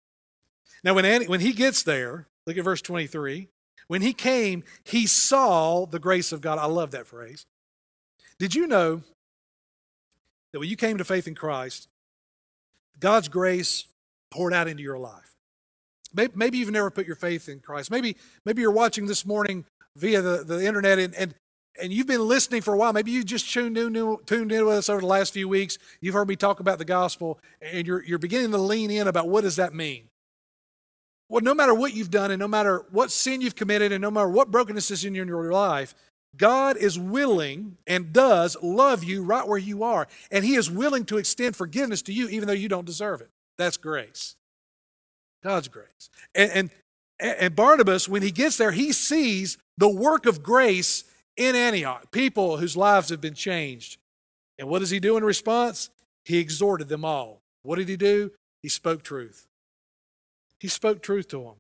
Now, 0.84 0.94
when, 0.94 1.26
when 1.26 1.40
he 1.40 1.54
gets 1.54 1.84
there, 1.84 2.28
look 2.46 2.58
at 2.58 2.64
verse 2.64 2.82
23. 2.82 3.50
When 3.88 4.02
he 4.02 4.14
came, 4.14 4.64
he 4.84 5.08
saw 5.08 5.86
the 5.86 6.00
grace 6.00 6.32
of 6.32 6.42
God. 6.42 6.60
I 6.60 6.66
love 6.66 6.92
that 6.92 7.08
phrase. 7.08 7.46
Did 8.38 8.54
you 8.54 8.68
know 8.68 9.02
that 10.52 10.60
when 10.60 10.70
you 10.70 10.76
came 10.76 10.98
to 10.98 11.06
faith 11.06 11.28
in 11.28 11.36
Christ, 11.36 11.88
God's 13.00 13.30
grace 13.30 13.86
poured 14.32 14.54
out 14.54 14.68
into 14.68 14.84
your 14.84 14.98
life? 14.98 15.34
Maybe 16.14 16.58
you've 16.58 16.72
never 16.72 16.90
put 16.90 17.06
your 17.06 17.16
faith 17.16 17.48
in 17.48 17.60
Christ. 17.60 17.92
Maybe, 17.92 18.18
maybe 18.46 18.62
you're 18.62 18.72
watching 18.72 19.06
this 19.08 19.26
morning 19.26 19.66
via 19.96 20.22
the, 20.22 20.44
the 20.44 20.66
internet 20.66 21.00
and, 21.00 21.14
and, 21.16 21.36
and 21.82 21.94
you've 21.94 22.08
been 22.08 22.28
listening 22.28 22.62
for 22.62 22.74
a 22.74 22.78
while. 22.78 22.94
Maybe 22.94 23.12
you 23.12 23.24
just 23.24 23.52
tuned 23.52 23.78
in, 23.78 23.94
tuned 24.26 24.52
in 24.52 24.66
with 24.66 24.78
us 24.78 24.90
over 24.90 25.02
the 25.02 25.08
last 25.08 25.34
few 25.34 25.48
weeks. 25.48 25.78
You've 26.02 26.16
heard 26.16 26.28
me 26.28 26.36
talk 26.36 26.60
about 26.60 26.80
the 26.80 26.86
gospel 26.86 27.40
and 27.62 27.86
you're, 27.86 28.04
you're 28.04 28.18
beginning 28.18 28.52
to 28.52 28.58
lean 28.58 28.90
in 28.90 29.08
about 29.08 29.30
what 29.30 29.42
does 29.42 29.58
that 29.58 29.74
mean? 29.74 30.10
Well, 31.30 31.42
no 31.42 31.54
matter 31.54 31.74
what 31.74 31.94
you've 31.94 32.12
done 32.12 32.32
and 32.32 32.40
no 32.40 32.48
matter 32.48 32.86
what 32.92 33.12
sin 33.12 33.42
you've 33.42 33.56
committed 33.56 33.92
and 33.92 34.02
no 34.02 34.12
matter 34.12 34.30
what 34.30 34.52
brokenness 34.52 34.92
is 34.92 35.04
in 35.04 35.14
your 35.14 35.52
life, 35.52 35.94
God 36.36 36.78
is 36.78 36.98
willing 36.98 37.78
and 37.86 38.14
does 38.14 38.56
love 38.62 39.04
you 39.04 39.24
right 39.24 39.48
where 39.48 39.58
you 39.58 39.84
are. 39.84 40.08
And 40.32 40.46
He 40.46 40.56
is 40.56 40.70
willing 40.70 41.06
to 41.06 41.18
extend 41.18 41.56
forgiveness 41.56 42.02
to 42.04 42.14
you 42.14 42.30
even 42.30 42.48
though 42.48 42.54
you 42.54 42.70
don't 42.70 42.86
deserve 42.86 43.22
it. 43.22 43.30
That's 43.58 43.78
grace. 43.78 44.36
God's 45.44 45.68
grace. 45.68 46.10
And, 46.36 46.52
and, 46.52 46.70
and 47.20 47.56
Barnabas, 47.56 48.08
when 48.08 48.22
he 48.22 48.32
gets 48.32 48.58
there, 48.58 48.72
he 48.72 48.92
sees 48.92 49.58
the 49.78 49.90
work 49.90 50.26
of 50.26 50.44
grace 50.44 51.04
in 51.36 51.56
Antioch, 51.56 52.12
people 52.12 52.58
whose 52.58 52.76
lives 52.78 53.10
have 53.10 53.22
been 53.22 53.34
changed. 53.34 53.98
And 54.60 54.68
what 54.68 54.80
does 54.80 54.90
he 54.90 55.00
do 55.00 55.18
in 55.18 55.24
response? 55.24 55.90
He 56.26 56.40
exhorted 56.40 56.90
them 56.90 57.06
all. 57.06 57.42
What 57.64 57.78
did 57.78 57.90
he 57.90 57.98
do? 57.98 58.32
He 58.62 58.70
spoke 58.70 59.04
truth. 59.04 59.47
He 60.60 60.68
spoke 60.68 61.02
truth 61.02 61.28
to 61.30 61.44
them. 61.44 61.56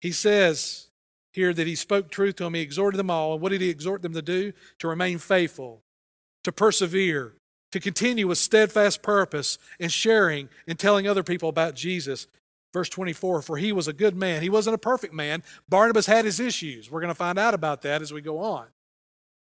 He 0.00 0.12
says 0.12 0.88
here 1.32 1.52
that 1.52 1.66
he 1.66 1.74
spoke 1.74 2.10
truth 2.10 2.36
to 2.36 2.44
them. 2.44 2.54
He 2.54 2.60
exhorted 2.60 2.98
them 2.98 3.10
all. 3.10 3.34
And 3.34 3.42
what 3.42 3.50
did 3.52 3.60
he 3.60 3.68
exhort 3.68 4.02
them 4.02 4.14
to 4.14 4.22
do? 4.22 4.52
To 4.78 4.88
remain 4.88 5.18
faithful, 5.18 5.82
to 6.44 6.52
persevere, 6.52 7.34
to 7.72 7.80
continue 7.80 8.28
with 8.28 8.38
steadfast 8.38 9.02
purpose 9.02 9.58
in 9.78 9.88
sharing 9.88 10.48
and 10.68 10.78
telling 10.78 11.08
other 11.08 11.22
people 11.22 11.48
about 11.48 11.74
Jesus. 11.74 12.28
Verse 12.72 12.88
24, 12.88 13.42
for 13.42 13.56
he 13.56 13.72
was 13.72 13.88
a 13.88 13.92
good 13.92 14.16
man. 14.16 14.42
He 14.42 14.50
wasn't 14.50 14.74
a 14.74 14.78
perfect 14.78 15.14
man. 15.14 15.42
Barnabas 15.68 16.06
had 16.06 16.24
his 16.24 16.40
issues. 16.40 16.90
We're 16.90 17.00
going 17.00 17.08
to 17.08 17.14
find 17.14 17.38
out 17.38 17.54
about 17.54 17.82
that 17.82 18.02
as 18.02 18.12
we 18.12 18.20
go 18.20 18.38
on. 18.38 18.66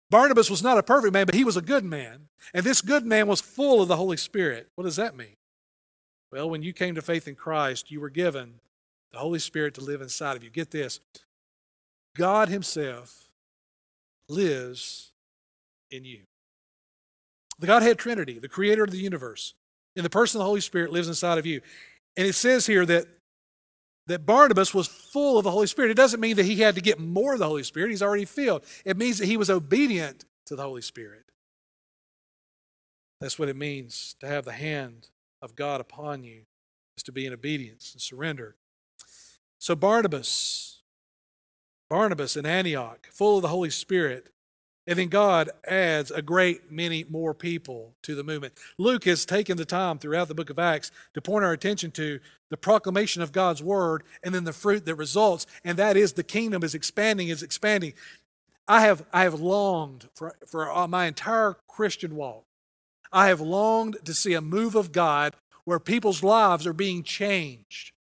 Barnabas 0.10 0.50
was 0.50 0.62
not 0.62 0.78
a 0.78 0.84
perfect 0.84 1.14
man, 1.14 1.26
but 1.26 1.36
he 1.36 1.46
was 1.46 1.56
a 1.56 1.62
good 1.62 1.86
man. 1.86 2.28
And 2.54 2.66
this 2.66 2.82
good 2.82 3.06
man 3.06 3.28
was 3.28 3.40
full 3.40 3.82
of 3.82 3.88
the 3.88 3.96
Holy 3.96 4.18
Spirit. 4.18 4.70
What 4.76 4.84
does 4.84 4.98
that 4.98 5.16
mean? 5.16 5.36
Well, 6.32 6.50
when 6.50 6.64
you 6.64 6.74
came 6.74 6.96
to 6.96 7.02
faith 7.02 7.28
in 7.28 7.36
Christ, 7.36 7.92
you 7.92 8.00
were 8.00 8.10
given 8.10 8.60
the 9.12 9.20
Holy 9.20 9.40
Spirit 9.40 9.74
to 9.76 9.82
live 9.82 10.02
inside 10.02 10.38
of 10.38 10.44
you. 10.44 10.50
Get 10.50 10.72
this 10.72 11.00
God 12.16 12.50
Himself 12.50 13.26
lives 14.30 15.12
in 15.90 16.06
you. 16.06 16.22
The 17.60 17.68
Godhead 17.68 18.00
Trinity, 18.00 18.40
the 18.40 18.48
creator 18.48 18.84
of 18.84 18.92
the 18.92 18.98
universe, 18.98 19.54
in 19.96 20.04
the 20.04 20.10
person 20.10 20.40
of 20.40 20.44
the 20.44 20.48
Holy 20.48 20.62
Spirit 20.62 20.92
lives 20.92 21.10
inside 21.10 21.38
of 21.38 21.46
you. 21.46 21.62
And 22.18 22.26
it 22.26 22.34
says 22.34 22.66
here 22.66 22.86
that, 22.86 23.06
that 24.08 24.26
Barnabas 24.26 24.74
was 24.74 24.88
full 24.88 25.38
of 25.38 25.44
the 25.44 25.52
Holy 25.52 25.68
Spirit. 25.68 25.92
It 25.92 25.98
doesn't 25.98 26.20
mean 26.20 26.38
that 26.38 26.46
he 26.46 26.62
had 26.62 26.76
to 26.76 26.82
get 26.82 27.00
more 27.00 27.34
of 27.34 27.40
the 27.40 27.48
Holy 27.48 27.64
Spirit, 27.64 27.92
he's 27.92 28.02
already 28.02 28.26
filled. 28.26 28.64
It 28.86 28.98
means 28.98 29.20
that 29.20 29.28
he 29.28 29.38
was 29.38 29.50
obedient 29.50 30.26
to 30.46 30.56
the 30.56 30.64
Holy 30.64 30.82
Spirit. 30.82 31.26
That's 33.20 33.38
what 33.38 33.50
it 33.50 33.56
means 33.56 34.16
to 34.22 34.28
have 34.28 34.46
the 34.46 34.54
hand 34.54 35.10
of 35.42 35.56
God 35.56 35.82
upon 35.82 36.24
you, 36.24 36.42
is 36.98 37.04
to 37.04 37.12
be 37.12 37.26
in 37.26 37.34
obedience 37.34 37.94
and 37.94 38.02
surrender. 38.02 38.56
So 39.60 39.76
Barnabas, 39.76 40.82
Barnabas 41.90 42.36
in 42.36 42.46
Antioch, 42.46 43.08
full 43.12 43.38
of 43.38 43.42
the 43.42 43.48
Holy 43.48 43.70
Spirit, 43.70 44.32
and 44.88 44.98
then 44.98 45.10
God 45.10 45.50
adds 45.68 46.10
a 46.10 46.22
great 46.22 46.72
many 46.72 47.04
more 47.04 47.34
people 47.34 47.94
to 48.02 48.16
the 48.16 48.24
movement. 48.24 48.56
Luke 48.78 49.04
has 49.06 49.26
taken 49.26 49.56
the 49.56 49.66
time 49.66 50.00
throughout 50.00 50.28
the 50.28 50.34
book 50.34 50.50
of 50.50 50.58
Acts 50.58 50.92
to 51.14 51.22
point 51.22 51.46
our 51.46 51.54
attention 51.54 51.92
to 51.92 52.20
the 52.50 52.58
proclamation 52.58 53.22
of 53.22 53.32
God's 53.32 53.62
word 53.62 54.04
and 54.24 54.34
then 54.34 54.44
the 54.44 54.54
fruit 54.54 54.86
that 54.86 54.96
results, 54.96 55.46
and 55.64 55.78
that 55.78 55.96
is 55.96 56.14
the 56.14 56.24
kingdom 56.24 56.64
is 56.64 56.74
expanding, 56.74 57.28
is 57.28 57.44
expanding. 57.44 57.94
I 58.68 58.82
have, 58.82 59.06
I 59.14 59.24
have 59.24 59.40
longed 59.40 60.10
for, 60.16 60.36
for 60.48 60.88
my 60.88 61.06
entire 61.06 61.58
Christian 61.68 62.16
walk. 62.16 62.46
I 63.12 63.28
have 63.28 63.42
longed 63.42 63.98
to 64.06 64.14
see 64.14 64.34
a 64.34 64.42
move 64.42 64.76
of 64.76 64.92
God 64.92 65.36
where 65.66 65.80
people's 65.80 66.24
lives 66.24 66.66
are 66.66 66.74
being 66.74 67.04
changed 67.04 67.92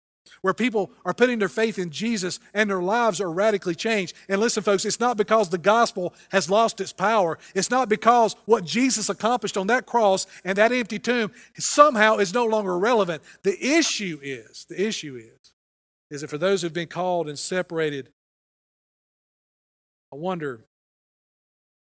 where 0.43 0.55
people 0.55 0.91
are 1.05 1.15
putting 1.15 1.39
their 1.39 1.49
faith 1.49 1.79
in 1.79 1.91
Jesus 1.91 2.41
and 2.55 2.71
their 2.71 2.83
lives 2.83 3.21
are 3.21 3.31
radically 3.31 3.75
changed. 3.75 4.15
And 4.29 4.41
listen, 4.41 4.63
folks, 4.63 4.85
it's 4.85 5.01
not 5.01 5.17
because 5.17 5.49
the 5.49 5.59
gospel 5.59 6.15
has 6.31 6.51
lost 6.51 6.81
its 6.81 6.93
power. 6.93 7.39
It's 7.55 7.71
not 7.71 7.89
because 7.89 8.37
what 8.47 8.65
Jesus 8.65 9.09
accomplished 9.09 9.57
on 9.57 9.67
that 9.69 9.87
cross 9.87 10.27
and 10.45 10.57
that 10.57 10.73
empty 10.73 10.99
tomb 10.99 11.33
somehow 11.59 12.17
is 12.17 12.35
no 12.35 12.47
longer 12.47 12.79
relevant. 12.79 13.23
The 13.43 13.63
issue 13.63 14.19
is, 14.23 14.67
the 14.69 14.87
issue 14.87 15.17
is, 15.17 15.53
is 16.11 16.21
that 16.23 16.31
for 16.31 16.39
those 16.39 16.63
who've 16.63 16.73
been 16.73 16.89
called 16.89 17.29
and 17.29 17.39
separated, 17.39 18.11
I 20.13 20.17
wonder 20.17 20.65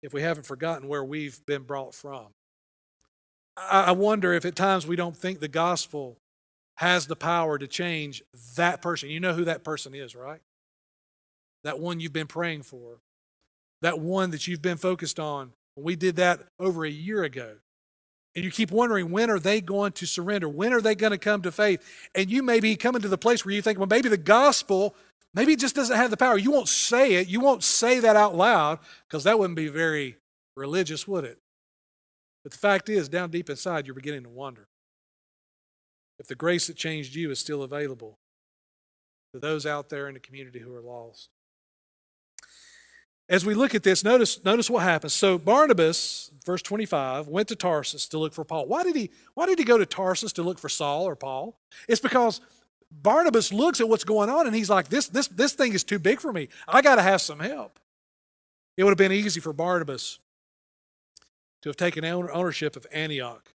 if 0.03 0.13
we 0.13 0.21
haven't 0.21 0.45
forgotten 0.45 0.87
where 0.87 1.03
we've 1.03 1.43
been 1.45 1.63
brought 1.63 1.95
from. 1.95 2.27
I 3.57 3.91
wonder 3.91 4.33
if 4.33 4.45
at 4.45 4.55
times 4.55 4.87
we 4.87 4.95
don't 4.95 5.15
think 5.15 5.39
the 5.39 5.47
gospel 5.47 6.17
has 6.75 7.07
the 7.07 7.15
power 7.15 7.57
to 7.57 7.67
change 7.67 8.23
that 8.55 8.81
person. 8.81 9.09
You 9.09 9.19
know 9.19 9.33
who 9.33 9.45
that 9.45 9.63
person 9.63 9.93
is, 9.93 10.15
right? 10.15 10.41
That 11.63 11.79
one 11.79 11.99
you've 11.99 12.13
been 12.13 12.27
praying 12.27 12.63
for, 12.63 12.97
that 13.81 13.99
one 13.99 14.31
that 14.31 14.47
you've 14.47 14.61
been 14.61 14.77
focused 14.77 15.19
on. 15.19 15.51
We 15.75 15.95
did 15.95 16.15
that 16.15 16.41
over 16.59 16.85
a 16.85 16.89
year 16.89 17.23
ago. 17.23 17.57
And 18.35 18.45
you 18.45 18.51
keep 18.51 18.71
wondering, 18.71 19.11
when 19.11 19.29
are 19.29 19.39
they 19.39 19.59
going 19.59 19.91
to 19.93 20.05
surrender? 20.05 20.47
When 20.47 20.73
are 20.73 20.81
they 20.81 20.95
going 20.95 21.11
to 21.11 21.17
come 21.17 21.41
to 21.41 21.51
faith? 21.51 21.83
And 22.15 22.31
you 22.31 22.41
may 22.43 22.61
be 22.61 22.75
coming 22.77 23.01
to 23.01 23.09
the 23.09 23.17
place 23.17 23.45
where 23.45 23.53
you 23.53 23.61
think, 23.61 23.77
well, 23.77 23.87
maybe 23.89 24.07
the 24.07 24.17
gospel, 24.17 24.95
maybe 25.33 25.53
it 25.53 25.59
just 25.59 25.75
doesn't 25.75 25.97
have 25.97 26.11
the 26.11 26.17
power. 26.17 26.37
You 26.37 26.51
won't 26.51 26.69
say 26.69 27.15
it. 27.15 27.27
You 27.27 27.41
won't 27.41 27.63
say 27.63 27.99
that 27.99 28.15
out 28.15 28.35
loud 28.35 28.79
because 29.07 29.25
that 29.25 29.37
wouldn't 29.37 29.57
be 29.57 29.67
very 29.67 30.15
religious, 30.55 31.07
would 31.07 31.25
it? 31.25 31.40
But 32.43 32.51
the 32.51 32.57
fact 32.57 32.89
is, 32.89 33.09
down 33.09 33.29
deep 33.29 33.49
inside, 33.49 33.85
you're 33.85 33.93
beginning 33.93 34.23
to 34.23 34.29
wonder 34.29 34.67
if 36.19 36.27
the 36.27 36.35
grace 36.35 36.67
that 36.67 36.75
changed 36.75 37.15
you 37.15 37.31
is 37.31 37.39
still 37.39 37.63
available 37.63 38.19
to 39.33 39.39
those 39.39 39.65
out 39.65 39.89
there 39.89 40.07
in 40.07 40.13
the 40.13 40.19
community 40.19 40.59
who 40.59 40.73
are 40.73 40.81
lost. 40.81 41.29
As 43.29 43.45
we 43.45 43.53
look 43.53 43.73
at 43.73 43.83
this, 43.83 44.03
notice, 44.03 44.43
notice 44.43 44.69
what 44.69 44.83
happens. 44.83 45.13
So 45.13 45.37
Barnabas, 45.37 46.31
verse 46.45 46.61
25, 46.61 47.29
went 47.29 47.47
to 47.47 47.55
Tarsus 47.55 48.07
to 48.09 48.17
look 48.17 48.33
for 48.33 48.43
Paul. 48.43 48.67
Why 48.67 48.83
did 48.83 48.95
he, 48.95 49.09
why 49.35 49.45
did 49.45 49.57
he 49.57 49.63
go 49.63 49.77
to 49.77 49.85
Tarsus 49.85 50.33
to 50.33 50.43
look 50.43 50.59
for 50.59 50.67
Saul 50.67 51.07
or 51.07 51.15
Paul? 51.15 51.57
It's 51.87 52.01
because 52.01 52.41
Barnabas 52.91 53.53
looks 53.53 53.79
at 53.79 53.87
what's 53.87 54.03
going 54.03 54.29
on 54.29 54.47
and 54.47 54.55
he's 54.55 54.69
like, 54.69 54.89
this, 54.89 55.07
this, 55.07 55.29
this 55.29 55.53
thing 55.53 55.73
is 55.73 55.83
too 55.83 55.97
big 55.97 56.19
for 56.19 56.33
me. 56.33 56.49
I 56.67 56.81
got 56.81 56.95
to 56.95 57.01
have 57.01 57.21
some 57.21 57.39
help. 57.39 57.79
It 58.75 58.83
would 58.83 58.91
have 58.91 58.97
been 58.97 59.13
easy 59.13 59.39
for 59.39 59.53
Barnabas 59.53 60.19
to 61.61 61.69
have 61.69 61.77
taken 61.77 62.03
ownership 62.03 62.75
of 62.75 62.87
Antioch 62.91 63.53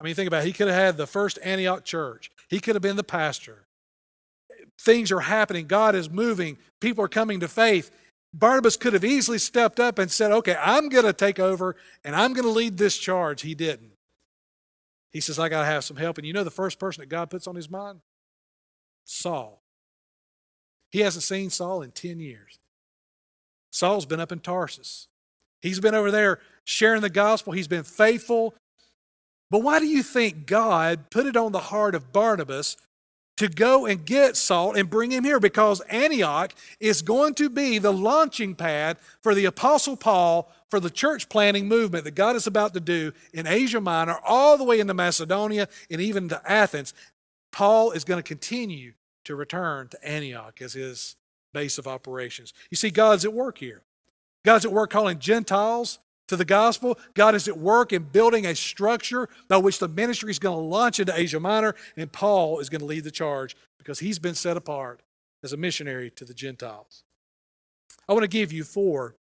I 0.00 0.04
mean, 0.04 0.14
think 0.14 0.28
about 0.28 0.44
it. 0.44 0.46
He 0.46 0.52
could 0.52 0.68
have 0.68 0.76
had 0.76 0.96
the 0.96 1.06
first 1.06 1.38
Antioch 1.42 1.84
church, 1.84 2.30
he 2.48 2.60
could 2.60 2.74
have 2.74 2.82
been 2.82 2.96
the 2.96 3.04
pastor. 3.04 3.66
Things 4.78 5.12
are 5.12 5.20
happening, 5.20 5.66
God 5.66 5.94
is 5.94 6.10
moving, 6.10 6.58
people 6.80 7.04
are 7.04 7.08
coming 7.08 7.40
to 7.40 7.48
faith. 7.48 7.90
Barnabas 8.32 8.76
could 8.76 8.92
have 8.92 9.04
easily 9.04 9.38
stepped 9.38 9.80
up 9.80 9.98
and 9.98 10.10
said, 10.10 10.30
Okay, 10.30 10.56
I'm 10.60 10.88
going 10.88 11.04
to 11.04 11.12
take 11.12 11.40
over 11.40 11.74
and 12.04 12.14
I'm 12.14 12.32
going 12.32 12.44
to 12.44 12.50
lead 12.50 12.78
this 12.78 12.96
charge. 12.96 13.42
He 13.42 13.56
didn't. 13.56 13.90
He 15.10 15.20
says, 15.20 15.40
I 15.40 15.48
got 15.48 15.62
to 15.62 15.66
have 15.66 15.82
some 15.82 15.96
help. 15.96 16.16
And 16.16 16.26
you 16.26 16.32
know 16.32 16.44
the 16.44 16.50
first 16.50 16.78
person 16.78 17.00
that 17.00 17.08
God 17.08 17.28
puts 17.28 17.48
on 17.48 17.56
his 17.56 17.68
mind? 17.68 18.00
Saul. 19.04 19.60
He 20.92 21.00
hasn't 21.00 21.24
seen 21.24 21.50
Saul 21.50 21.82
in 21.82 21.90
10 21.90 22.20
years. 22.20 22.60
Saul's 23.72 24.06
been 24.06 24.20
up 24.20 24.30
in 24.30 24.38
Tarsus. 24.38 25.08
He's 25.62 25.80
been 25.80 25.94
over 25.94 26.10
there 26.10 26.38
sharing 26.64 27.02
the 27.02 27.10
gospel. 27.10 27.52
He's 27.52 27.68
been 27.68 27.84
faithful. 27.84 28.54
But 29.50 29.62
why 29.62 29.80
do 29.80 29.86
you 29.86 30.02
think 30.02 30.46
God 30.46 31.10
put 31.10 31.26
it 31.26 31.36
on 31.36 31.52
the 31.52 31.58
heart 31.58 31.94
of 31.94 32.12
Barnabas 32.12 32.76
to 33.36 33.48
go 33.48 33.86
and 33.86 34.04
get 34.04 34.36
Saul 34.36 34.74
and 34.76 34.88
bring 34.88 35.10
him 35.10 35.24
here? 35.24 35.40
Because 35.40 35.80
Antioch 35.82 36.54
is 36.78 37.02
going 37.02 37.34
to 37.34 37.50
be 37.50 37.78
the 37.78 37.92
launching 37.92 38.54
pad 38.54 38.98
for 39.22 39.34
the 39.34 39.46
Apostle 39.46 39.96
Paul 39.96 40.52
for 40.68 40.78
the 40.78 40.90
church 40.90 41.28
planting 41.28 41.66
movement 41.66 42.04
that 42.04 42.14
God 42.14 42.36
is 42.36 42.46
about 42.46 42.74
to 42.74 42.80
do 42.80 43.12
in 43.34 43.48
Asia 43.48 43.80
Minor, 43.80 44.18
all 44.24 44.56
the 44.56 44.64
way 44.64 44.78
into 44.78 44.94
Macedonia 44.94 45.68
and 45.90 46.00
even 46.00 46.28
to 46.28 46.40
Athens. 46.50 46.94
Paul 47.50 47.90
is 47.90 48.04
going 48.04 48.18
to 48.18 48.26
continue 48.26 48.92
to 49.24 49.34
return 49.34 49.88
to 49.88 50.08
Antioch 50.08 50.62
as 50.62 50.74
his 50.74 51.16
base 51.52 51.78
of 51.78 51.88
operations. 51.88 52.54
You 52.70 52.76
see, 52.76 52.90
God's 52.90 53.24
at 53.24 53.32
work 53.32 53.58
here. 53.58 53.82
God's 54.44 54.64
at 54.64 54.72
work 54.72 54.90
calling 54.90 55.18
Gentiles 55.18 55.98
to 56.28 56.36
the 56.36 56.44
gospel. 56.44 56.98
God 57.14 57.34
is 57.34 57.48
at 57.48 57.58
work 57.58 57.92
in 57.92 58.04
building 58.04 58.46
a 58.46 58.54
structure 58.54 59.28
by 59.48 59.58
which 59.58 59.78
the 59.78 59.88
ministry 59.88 60.30
is 60.30 60.38
going 60.38 60.56
to 60.56 60.64
launch 60.64 61.00
into 61.00 61.12
Asia 61.14 61.40
Minor, 61.40 61.74
and 61.96 62.10
Paul 62.10 62.60
is 62.60 62.70
going 62.70 62.80
to 62.80 62.86
lead 62.86 63.04
the 63.04 63.10
charge 63.10 63.56
because 63.78 63.98
he's 63.98 64.18
been 64.18 64.34
set 64.34 64.56
apart 64.56 65.02
as 65.42 65.52
a 65.52 65.56
missionary 65.56 66.10
to 66.10 66.24
the 66.24 66.34
Gentiles. 66.34 67.02
I 68.08 68.12
want 68.12 68.22
to 68.22 68.28
give 68.28 68.52
you 68.52 68.64
four 68.64 69.16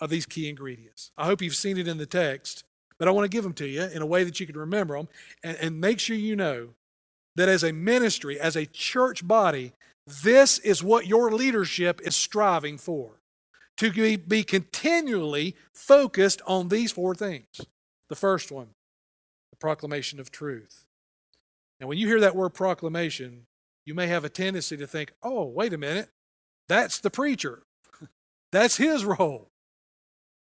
of 0.00 0.10
these 0.10 0.26
key 0.26 0.48
ingredients. 0.48 1.10
I 1.16 1.26
hope 1.26 1.42
you've 1.42 1.54
seen 1.54 1.78
it 1.78 1.88
in 1.88 1.98
the 1.98 2.06
text, 2.06 2.64
but 2.98 3.08
I 3.08 3.10
want 3.12 3.24
to 3.24 3.34
give 3.34 3.44
them 3.44 3.54
to 3.54 3.66
you 3.66 3.82
in 3.82 4.02
a 4.02 4.06
way 4.06 4.24
that 4.24 4.40
you 4.40 4.46
can 4.46 4.58
remember 4.58 4.96
them 4.96 5.08
and, 5.42 5.56
and 5.58 5.80
make 5.80 6.00
sure 6.00 6.16
you 6.16 6.36
know 6.36 6.70
that 7.36 7.48
as 7.48 7.62
a 7.62 7.72
ministry, 7.72 8.38
as 8.38 8.56
a 8.56 8.66
church 8.66 9.26
body, 9.26 9.72
this 10.06 10.58
is 10.58 10.82
what 10.82 11.06
your 11.06 11.30
leadership 11.30 12.00
is 12.02 12.16
striving 12.16 12.78
for 12.78 13.17
to 13.78 14.18
be 14.18 14.42
continually 14.42 15.56
focused 15.72 16.42
on 16.46 16.68
these 16.68 16.92
four 16.92 17.14
things. 17.14 17.60
The 18.08 18.16
first 18.16 18.50
one, 18.50 18.68
the 19.50 19.56
proclamation 19.56 20.20
of 20.20 20.30
truth. 20.30 20.84
Now, 21.80 21.86
when 21.86 21.98
you 21.98 22.06
hear 22.06 22.20
that 22.20 22.36
word 22.36 22.50
proclamation, 22.50 23.46
you 23.86 23.94
may 23.94 24.08
have 24.08 24.24
a 24.24 24.28
tendency 24.28 24.76
to 24.76 24.86
think, 24.86 25.12
oh, 25.22 25.44
wait 25.44 25.72
a 25.72 25.78
minute, 25.78 26.10
that's 26.68 26.98
the 26.98 27.10
preacher. 27.10 27.62
that's 28.52 28.76
his 28.76 29.04
role. 29.04 29.48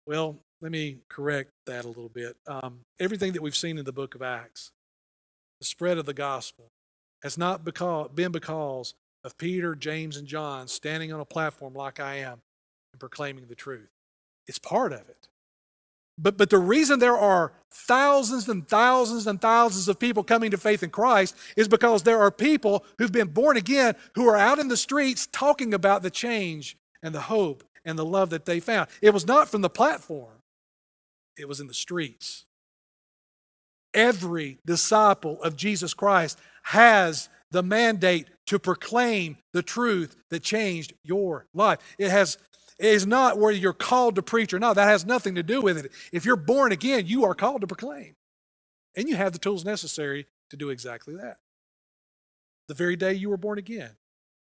Well, 0.06 0.38
let 0.62 0.72
me 0.72 0.98
correct 1.08 1.52
that 1.65 1.86
a 1.86 1.88
little 1.88 2.10
bit. 2.10 2.36
Um, 2.48 2.82
everything 3.00 3.32
that 3.34 3.41
we've 3.41 3.56
seen 3.56 3.78
in 3.78 3.86
the 3.86 3.94
book 3.94 4.13
of 4.13 4.22
Acts, 4.22 4.72
the 5.60 5.65
spread 5.65 5.98
of 5.98 6.06
the 6.06 6.13
gospel, 6.13 6.67
has 7.24 7.38
not 7.38 7.63
because, 7.63 8.10
been 8.13 8.32
because 8.32 8.94
of 9.24 9.38
Peter, 9.38 9.74
James, 9.74 10.17
and 10.17 10.28
John 10.28 10.67
standing 10.67 11.13
on 11.13 11.22
a 11.22 11.26
platform 11.26 11.74
like 11.74 12.00
I 12.00 12.15
am 12.15 12.41
and 12.93 12.99
proclaiming 12.99 13.47
the 13.47 13.56
truth. 13.56 13.89
It's 14.47 14.60
part 14.60 14.93
of 14.93 15.08
it. 15.10 15.27
But, 16.17 16.38
but 16.38 16.49
the 16.49 16.60
reason 16.60 16.99
there 16.99 17.17
are 17.17 17.54
thousands 17.71 18.47
and 18.47 18.67
thousands 18.67 19.25
and 19.27 19.41
thousands 19.41 19.88
of 19.88 19.97
people 19.97 20.23
coming 20.23 20.51
to 20.51 20.58
faith 20.58 20.84
in 20.84 20.89
Christ 20.89 21.36
is 21.56 21.67
because 21.67 22.04
there 22.04 22.19
are 22.19 22.32
people 22.32 22.86
who've 22.97 23.12
been 23.12 23.30
born 23.30 23.58
again 23.58 23.95
who 24.15 24.27
are 24.27 24.38
out 24.38 24.60
in 24.60 24.67
the 24.67 24.77
streets 24.77 25.27
talking 25.32 25.73
about 25.73 26.04
the 26.04 26.12
change 26.12 26.77
and 27.01 27.15
the 27.15 27.21
hope 27.21 27.63
and 27.86 27.97
the 27.97 28.06
love 28.06 28.30
that 28.30 28.45
they 28.45 28.60
found. 28.60 28.89
It 29.01 29.13
was 29.13 29.25
not 29.25 29.49
from 29.49 29.62
the 29.62 29.69
platform, 29.69 30.43
it 31.38 31.47
was 31.47 31.60
in 31.60 31.67
the 31.67 31.73
streets. 31.73 32.45
Every 33.93 34.60
disciple 34.65 35.41
of 35.43 35.58
Jesus 35.58 35.93
Christ 35.93 36.39
has 36.63 37.30
the 37.51 37.63
mandate 37.63 38.27
to 38.47 38.60
proclaim 38.60 39.38
the 39.54 39.63
truth 39.63 40.15
that 40.30 40.43
changed 40.43 40.93
your 41.04 41.47
life. 41.54 41.80
It 41.97 42.10
has 42.10 42.38
is 42.84 43.06
not 43.06 43.38
where 43.38 43.52
you're 43.52 43.74
called 43.74 44.15
to 44.15 44.22
preach 44.22 44.54
or 44.54 44.60
not. 44.60 44.76
That 44.76 44.88
has 44.88 45.06
nothing 45.06 45.36
to 45.36 45.44
do 45.44 45.62
with 45.62 45.78
it. 45.78 45.91
If 46.12 46.26
you're 46.26 46.36
born 46.36 46.72
again, 46.72 47.06
you 47.08 47.26
are 47.26 47.36
called 47.36 47.62
to 47.62 47.67
proclaim. 47.67 48.15
And 48.96 49.08
you 49.08 49.15
have 49.15 49.34
the 49.34 49.39
tools 49.39 49.63
necessary 49.63 50.28
to 50.50 50.58
do 50.58 50.70
exactly 50.70 51.15
that. 51.15 51.38
The 52.67 52.74
very 52.74 52.96
day 52.96 53.13
you 53.13 53.30
were 53.30 53.38
born 53.38 53.58
again, 53.58 53.91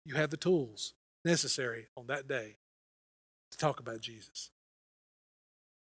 you 0.05 0.15
have 0.15 0.29
the 0.29 0.37
tools 0.37 0.93
necessary 1.25 1.87
on 1.97 2.07
that 2.07 2.27
day 2.27 2.57
to 3.51 3.57
talk 3.57 3.79
about 3.79 4.01
Jesus. 4.01 4.51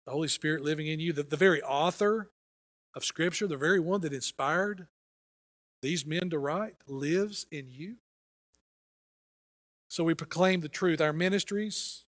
The 0.06 0.12
Holy 0.12 0.28
Spirit 0.28 0.62
living 0.62 0.86
in 0.86 1.00
you, 1.00 1.12
the, 1.12 1.22
the 1.22 1.36
very 1.36 1.62
author 1.62 2.30
of 2.94 3.04
Scripture, 3.04 3.46
the 3.46 3.56
very 3.56 3.80
one 3.80 4.00
that 4.00 4.12
inspired 4.12 4.88
these 5.82 6.04
men 6.04 6.30
to 6.30 6.38
write, 6.38 6.76
lives 6.86 7.46
in 7.50 7.70
you. 7.70 7.96
So 9.88 10.04
we 10.04 10.14
proclaim 10.14 10.60
the 10.60 10.68
truth. 10.68 11.00
Our 11.00 11.12
ministries, 11.12 12.04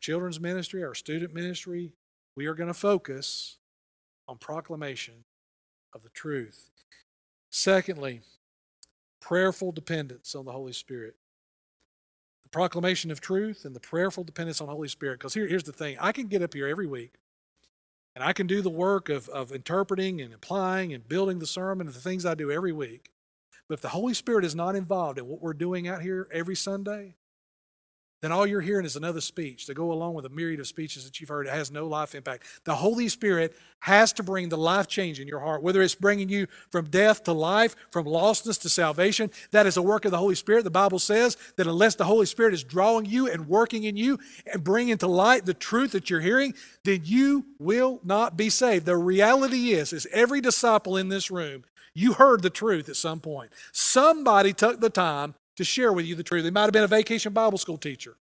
children's 0.00 0.40
ministry, 0.40 0.82
our 0.82 0.94
student 0.94 1.34
ministry, 1.34 1.92
we 2.34 2.46
are 2.46 2.54
going 2.54 2.68
to 2.68 2.74
focus 2.74 3.58
on 4.26 4.38
proclamation 4.38 5.24
of 5.94 6.02
the 6.02 6.08
truth. 6.08 6.70
Secondly, 7.50 8.22
prayerful 9.20 9.72
dependence 9.72 10.34
on 10.34 10.44
the 10.44 10.52
Holy 10.52 10.72
Spirit. 10.72 11.16
The 12.42 12.48
proclamation 12.48 13.10
of 13.10 13.20
truth 13.20 13.64
and 13.64 13.76
the 13.76 13.80
prayerful 13.80 14.24
dependence 14.24 14.60
on 14.60 14.68
the 14.68 14.72
Holy 14.72 14.88
Spirit. 14.88 15.18
Because 15.18 15.34
here, 15.34 15.46
here's 15.46 15.64
the 15.64 15.72
thing 15.72 15.96
I 16.00 16.12
can 16.12 16.26
get 16.28 16.42
up 16.42 16.54
here 16.54 16.66
every 16.66 16.86
week 16.86 17.14
and 18.14 18.24
I 18.24 18.32
can 18.32 18.46
do 18.46 18.62
the 18.62 18.70
work 18.70 19.08
of, 19.08 19.28
of 19.28 19.52
interpreting 19.52 20.20
and 20.20 20.34
applying 20.34 20.92
and 20.92 21.08
building 21.08 21.38
the 21.38 21.46
sermon 21.46 21.86
and 21.86 21.94
the 21.94 22.00
things 22.00 22.26
I 22.26 22.34
do 22.34 22.50
every 22.50 22.72
week. 22.72 23.10
But 23.68 23.74
if 23.74 23.80
the 23.82 23.88
Holy 23.90 24.14
Spirit 24.14 24.44
is 24.44 24.54
not 24.54 24.74
involved 24.74 25.18
in 25.18 25.26
what 25.26 25.40
we're 25.40 25.52
doing 25.52 25.86
out 25.86 26.02
here 26.02 26.28
every 26.32 26.56
Sunday, 26.56 27.14
then 28.20 28.32
all 28.32 28.46
you're 28.46 28.60
hearing 28.60 28.84
is 28.84 28.96
another 28.96 29.20
speech 29.20 29.66
to 29.66 29.74
go 29.74 29.92
along 29.92 30.14
with 30.14 30.26
a 30.26 30.28
myriad 30.28 30.60
of 30.60 30.66
speeches 30.66 31.04
that 31.04 31.20
you've 31.20 31.30
heard. 31.30 31.46
It 31.46 31.52
has 31.54 31.70
no 31.70 31.86
life 31.86 32.14
impact. 32.14 32.44
The 32.64 32.74
Holy 32.74 33.08
Spirit 33.08 33.56
has 33.80 34.12
to 34.14 34.22
bring 34.22 34.50
the 34.50 34.58
life 34.58 34.86
change 34.88 35.20
in 35.20 35.26
your 35.26 35.40
heart, 35.40 35.62
whether 35.62 35.80
it's 35.80 35.94
bringing 35.94 36.28
you 36.28 36.46
from 36.68 36.90
death 36.90 37.24
to 37.24 37.32
life, 37.32 37.74
from 37.90 38.04
lostness 38.04 38.60
to 38.60 38.68
salvation. 38.68 39.30
That 39.52 39.66
is 39.66 39.78
a 39.78 39.82
work 39.82 40.04
of 40.04 40.10
the 40.10 40.18
Holy 40.18 40.34
Spirit. 40.34 40.64
The 40.64 40.70
Bible 40.70 40.98
says 40.98 41.38
that 41.56 41.66
unless 41.66 41.94
the 41.94 42.04
Holy 42.04 42.26
Spirit 42.26 42.52
is 42.52 42.62
drawing 42.62 43.06
you 43.06 43.26
and 43.30 43.48
working 43.48 43.84
in 43.84 43.96
you 43.96 44.18
and 44.52 44.62
bringing 44.62 44.98
to 44.98 45.06
light 45.06 45.46
the 45.46 45.54
truth 45.54 45.92
that 45.92 46.10
you're 46.10 46.20
hearing, 46.20 46.52
then 46.84 47.00
you 47.04 47.46
will 47.58 48.00
not 48.04 48.36
be 48.36 48.50
saved. 48.50 48.84
The 48.84 48.98
reality 48.98 49.70
is, 49.70 49.94
is 49.94 50.06
every 50.12 50.42
disciple 50.42 50.98
in 50.98 51.08
this 51.08 51.30
room, 51.30 51.64
you 51.94 52.12
heard 52.12 52.42
the 52.42 52.50
truth 52.50 52.88
at 52.88 52.96
some 52.96 53.20
point. 53.20 53.50
Somebody 53.72 54.52
took 54.52 54.80
the 54.80 54.90
time 54.90 55.34
to 55.56 55.64
share 55.64 55.92
with 55.92 56.06
you 56.06 56.14
the 56.14 56.22
truth. 56.22 56.44
It 56.44 56.52
might 56.52 56.62
have 56.62 56.72
been 56.72 56.84
a 56.84 56.88
vacation 56.88 57.32
Bible 57.32 57.58
school 57.58 57.78
teacher. 57.78 58.16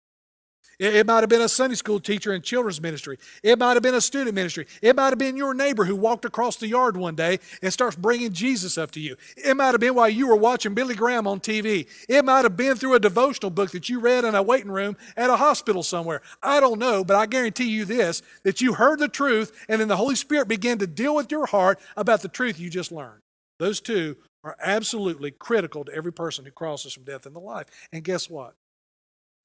It, 0.79 0.95
it 0.95 1.07
might 1.07 1.21
have 1.21 1.29
been 1.29 1.41
a 1.41 1.49
Sunday 1.49 1.75
school 1.75 1.99
teacher 1.99 2.33
in 2.33 2.41
children's 2.41 2.81
ministry. 2.81 3.17
It 3.43 3.57
might 3.59 3.73
have 3.73 3.83
been 3.83 3.95
a 3.95 4.01
student 4.01 4.35
ministry. 4.35 4.67
It 4.81 4.95
might 4.95 5.09
have 5.09 5.17
been 5.17 5.37
your 5.37 5.53
neighbor 5.53 5.85
who 5.85 5.95
walked 5.95 6.25
across 6.25 6.55
the 6.57 6.67
yard 6.67 6.97
one 6.97 7.15
day 7.15 7.39
and 7.61 7.73
starts 7.73 7.95
bringing 7.95 8.33
Jesus 8.33 8.77
up 8.77 8.91
to 8.91 8.99
you. 8.99 9.15
It 9.35 9.55
might 9.55 9.71
have 9.71 9.79
been 9.79 9.95
while 9.95 10.09
you 10.09 10.27
were 10.27 10.35
watching 10.35 10.73
Billy 10.73 10.95
Graham 10.95 11.27
on 11.27 11.39
TV. 11.39 11.87
It 12.07 12.25
might 12.25 12.45
have 12.45 12.57
been 12.57 12.75
through 12.75 12.95
a 12.95 12.99
devotional 12.99 13.49
book 13.49 13.71
that 13.71 13.89
you 13.89 13.99
read 13.99 14.23
in 14.23 14.35
a 14.35 14.43
waiting 14.43 14.71
room 14.71 14.97
at 15.15 15.29
a 15.29 15.37
hospital 15.37 15.83
somewhere. 15.83 16.21
I 16.41 16.59
don't 16.59 16.79
know, 16.79 17.03
but 17.03 17.15
I 17.15 17.25
guarantee 17.25 17.69
you 17.69 17.85
this 17.85 18.21
that 18.43 18.61
you 18.61 18.73
heard 18.73 18.99
the 18.99 19.07
truth 19.07 19.51
and 19.67 19.81
then 19.81 19.87
the 19.87 19.97
Holy 19.97 20.15
Spirit 20.15 20.47
began 20.47 20.77
to 20.79 20.87
deal 20.87 21.15
with 21.15 21.31
your 21.31 21.47
heart 21.47 21.79
about 21.95 22.21
the 22.21 22.29
truth 22.29 22.59
you 22.59 22.69
just 22.69 22.91
learned. 22.91 23.21
Those 23.59 23.81
two 23.81 24.17
are 24.47 24.55
absolutely 24.61 25.29
critical 25.29 25.83
to 25.83 25.93
every 25.93 26.13
person 26.13 26.45
who 26.45 26.51
crosses 26.51 26.93
from 26.93 27.03
death 27.03 27.25
into 27.25 27.39
life. 27.39 27.65
And 27.91 28.01
guess 28.01 28.29
what? 28.29 28.55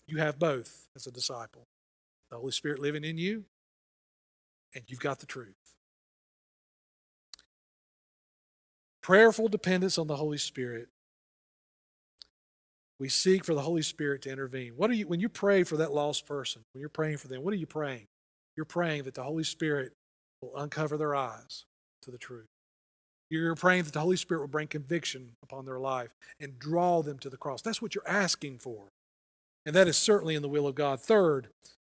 You 0.06 0.18
have 0.18 0.38
both 0.38 0.86
as 0.94 1.06
a 1.06 1.10
disciple 1.10 1.66
the 2.30 2.38
Holy 2.38 2.52
Spirit 2.52 2.78
living 2.78 3.04
in 3.04 3.18
you, 3.18 3.44
and 4.74 4.84
you've 4.86 5.00
got 5.00 5.18
the 5.18 5.26
truth. 5.26 5.54
Prayerful 9.02 9.48
dependence 9.48 9.98
on 9.98 10.06
the 10.06 10.16
Holy 10.16 10.38
Spirit. 10.38 10.88
We 12.98 13.10
seek 13.10 13.44
for 13.44 13.52
the 13.52 13.60
Holy 13.60 13.82
Spirit 13.82 14.22
to 14.22 14.30
intervene. 14.30 14.74
What 14.76 14.88
are 14.88 14.94
you 14.94 15.08
when 15.08 15.20
you 15.20 15.28
pray 15.28 15.64
for 15.64 15.76
that 15.78 15.92
lost 15.92 16.24
person, 16.24 16.62
when 16.72 16.80
you're 16.80 16.88
praying 16.88 17.18
for 17.18 17.28
them, 17.28 17.42
what 17.42 17.52
are 17.52 17.58
you 17.58 17.66
praying? 17.66 18.06
You're 18.56 18.64
praying 18.64 19.02
that 19.02 19.14
the 19.14 19.24
Holy 19.24 19.44
Spirit 19.44 19.92
will 20.40 20.56
uncover 20.56 20.96
their 20.96 21.14
eyes 21.14 21.64
to 22.02 22.10
the 22.10 22.18
truth. 22.18 22.51
You're 23.32 23.54
praying 23.54 23.84
that 23.84 23.94
the 23.94 24.00
Holy 24.00 24.18
Spirit 24.18 24.40
will 24.40 24.48
bring 24.48 24.68
conviction 24.68 25.30
upon 25.42 25.64
their 25.64 25.78
life 25.78 26.14
and 26.38 26.58
draw 26.58 27.00
them 27.00 27.18
to 27.20 27.30
the 27.30 27.38
cross. 27.38 27.62
That's 27.62 27.80
what 27.80 27.94
you're 27.94 28.06
asking 28.06 28.58
for. 28.58 28.88
And 29.64 29.74
that 29.74 29.88
is 29.88 29.96
certainly 29.96 30.34
in 30.34 30.42
the 30.42 30.50
will 30.50 30.66
of 30.66 30.74
God. 30.74 31.00
Third, 31.00 31.48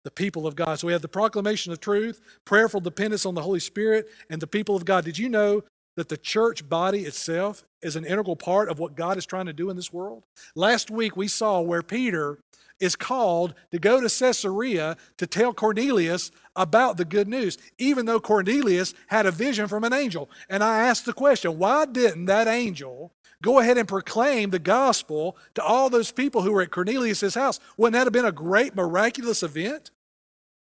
the 0.06 0.12
people 0.12 0.48
of 0.48 0.56
God. 0.56 0.80
So 0.80 0.88
we 0.88 0.94
have 0.94 1.02
the 1.02 1.10
proclamation 1.10 1.74
of 1.74 1.82
truth, 1.82 2.22
prayerful 2.46 2.80
dependence 2.80 3.26
on 3.26 3.36
the 3.36 3.42
Holy 3.42 3.60
Spirit, 3.60 4.08
and 4.30 4.42
the 4.42 4.48
people 4.48 4.78
of 4.78 4.86
God. 4.86 5.04
Did 5.04 5.18
you 5.18 5.28
know 5.28 5.66
that 5.96 6.10
the 6.10 6.18
church 6.18 6.68
body 6.68 7.02
itself 7.02 7.64
is 7.82 7.96
an 7.96 8.06
integral 8.06 8.36
part 8.36 8.70
of 8.70 8.80
what 8.80 8.96
God 8.96 9.18
is 9.18 9.26
trying 9.26 9.46
to 9.46 9.54
do 9.54 9.70
in 9.70 9.76
this 9.76 9.94
world? 9.94 10.24
Last 10.56 10.92
week 10.92 11.16
we 11.16 11.28
saw 11.28 11.62
where 11.62 11.82
Peter 11.82 12.40
is 12.80 12.96
called 12.96 13.54
to 13.72 13.80
go 13.80 14.02
to 14.02 14.10
Caesarea 14.10 14.98
to 15.18 15.28
tell 15.28 15.54
Cornelius 15.54 16.32
about 16.56 16.98
the 16.98 17.06
good 17.06 17.28
news, 17.28 17.58
even 17.78 18.06
though 18.06 18.20
Cornelius 18.20 18.94
had 19.08 19.26
a 19.26 19.32
vision 19.32 19.68
from 19.68 19.84
an 19.84 19.94
angel. 19.94 20.30
And 20.50 20.64
I 20.64 20.88
asked 20.88 21.06
the 21.06 21.14
question 21.14 21.58
why 21.58 21.86
didn't 21.86 22.26
that 22.26 22.48
angel 22.48 23.14
go 23.42 23.60
ahead 23.60 23.78
and 23.78 23.88
proclaim 23.88 24.50
the 24.50 24.60
gospel 24.60 25.38
to 25.54 25.64
all 25.64 25.90
those 25.90 26.12
people 26.12 26.42
who 26.42 26.52
were 26.52 26.62
at 26.62 26.72
Cornelius' 26.72 27.36
house? 27.36 27.60
Wouldn't 27.78 27.94
that 27.94 28.06
have 28.06 28.14
been 28.14 28.26
a 28.26 28.32
great 28.32 28.76
miraculous 28.76 29.44
event? 29.44 29.92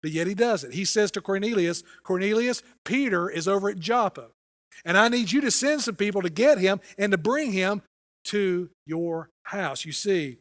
But 0.03 0.11
yet 0.11 0.27
he 0.27 0.35
does 0.35 0.65
it. 0.65 0.75
He 0.75 0.85
says 0.85 1.13
to 1.13 1.21
Cornelius, 1.21 1.85
Cornelius, 2.03 2.63
Peter 2.85 3.31
is 3.31 3.47
over 3.47 3.71
at 3.71 3.79
Joppa. 3.79 4.29
And 4.85 4.97
I 4.97 5.09
need 5.09 5.33
you 5.33 5.41
to 5.43 5.51
send 5.51 5.83
some 5.83 5.97
people 5.97 6.23
to 6.23 6.31
get 6.31 6.59
him 6.59 6.81
and 6.99 7.13
to 7.13 7.19
bring 7.19 7.53
him 7.53 7.83
to 8.25 8.71
your 8.87 9.31
house. 9.45 9.85
You 9.85 9.93
see, 9.93 10.39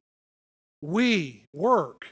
we 0.81 1.45
work 1.53 2.07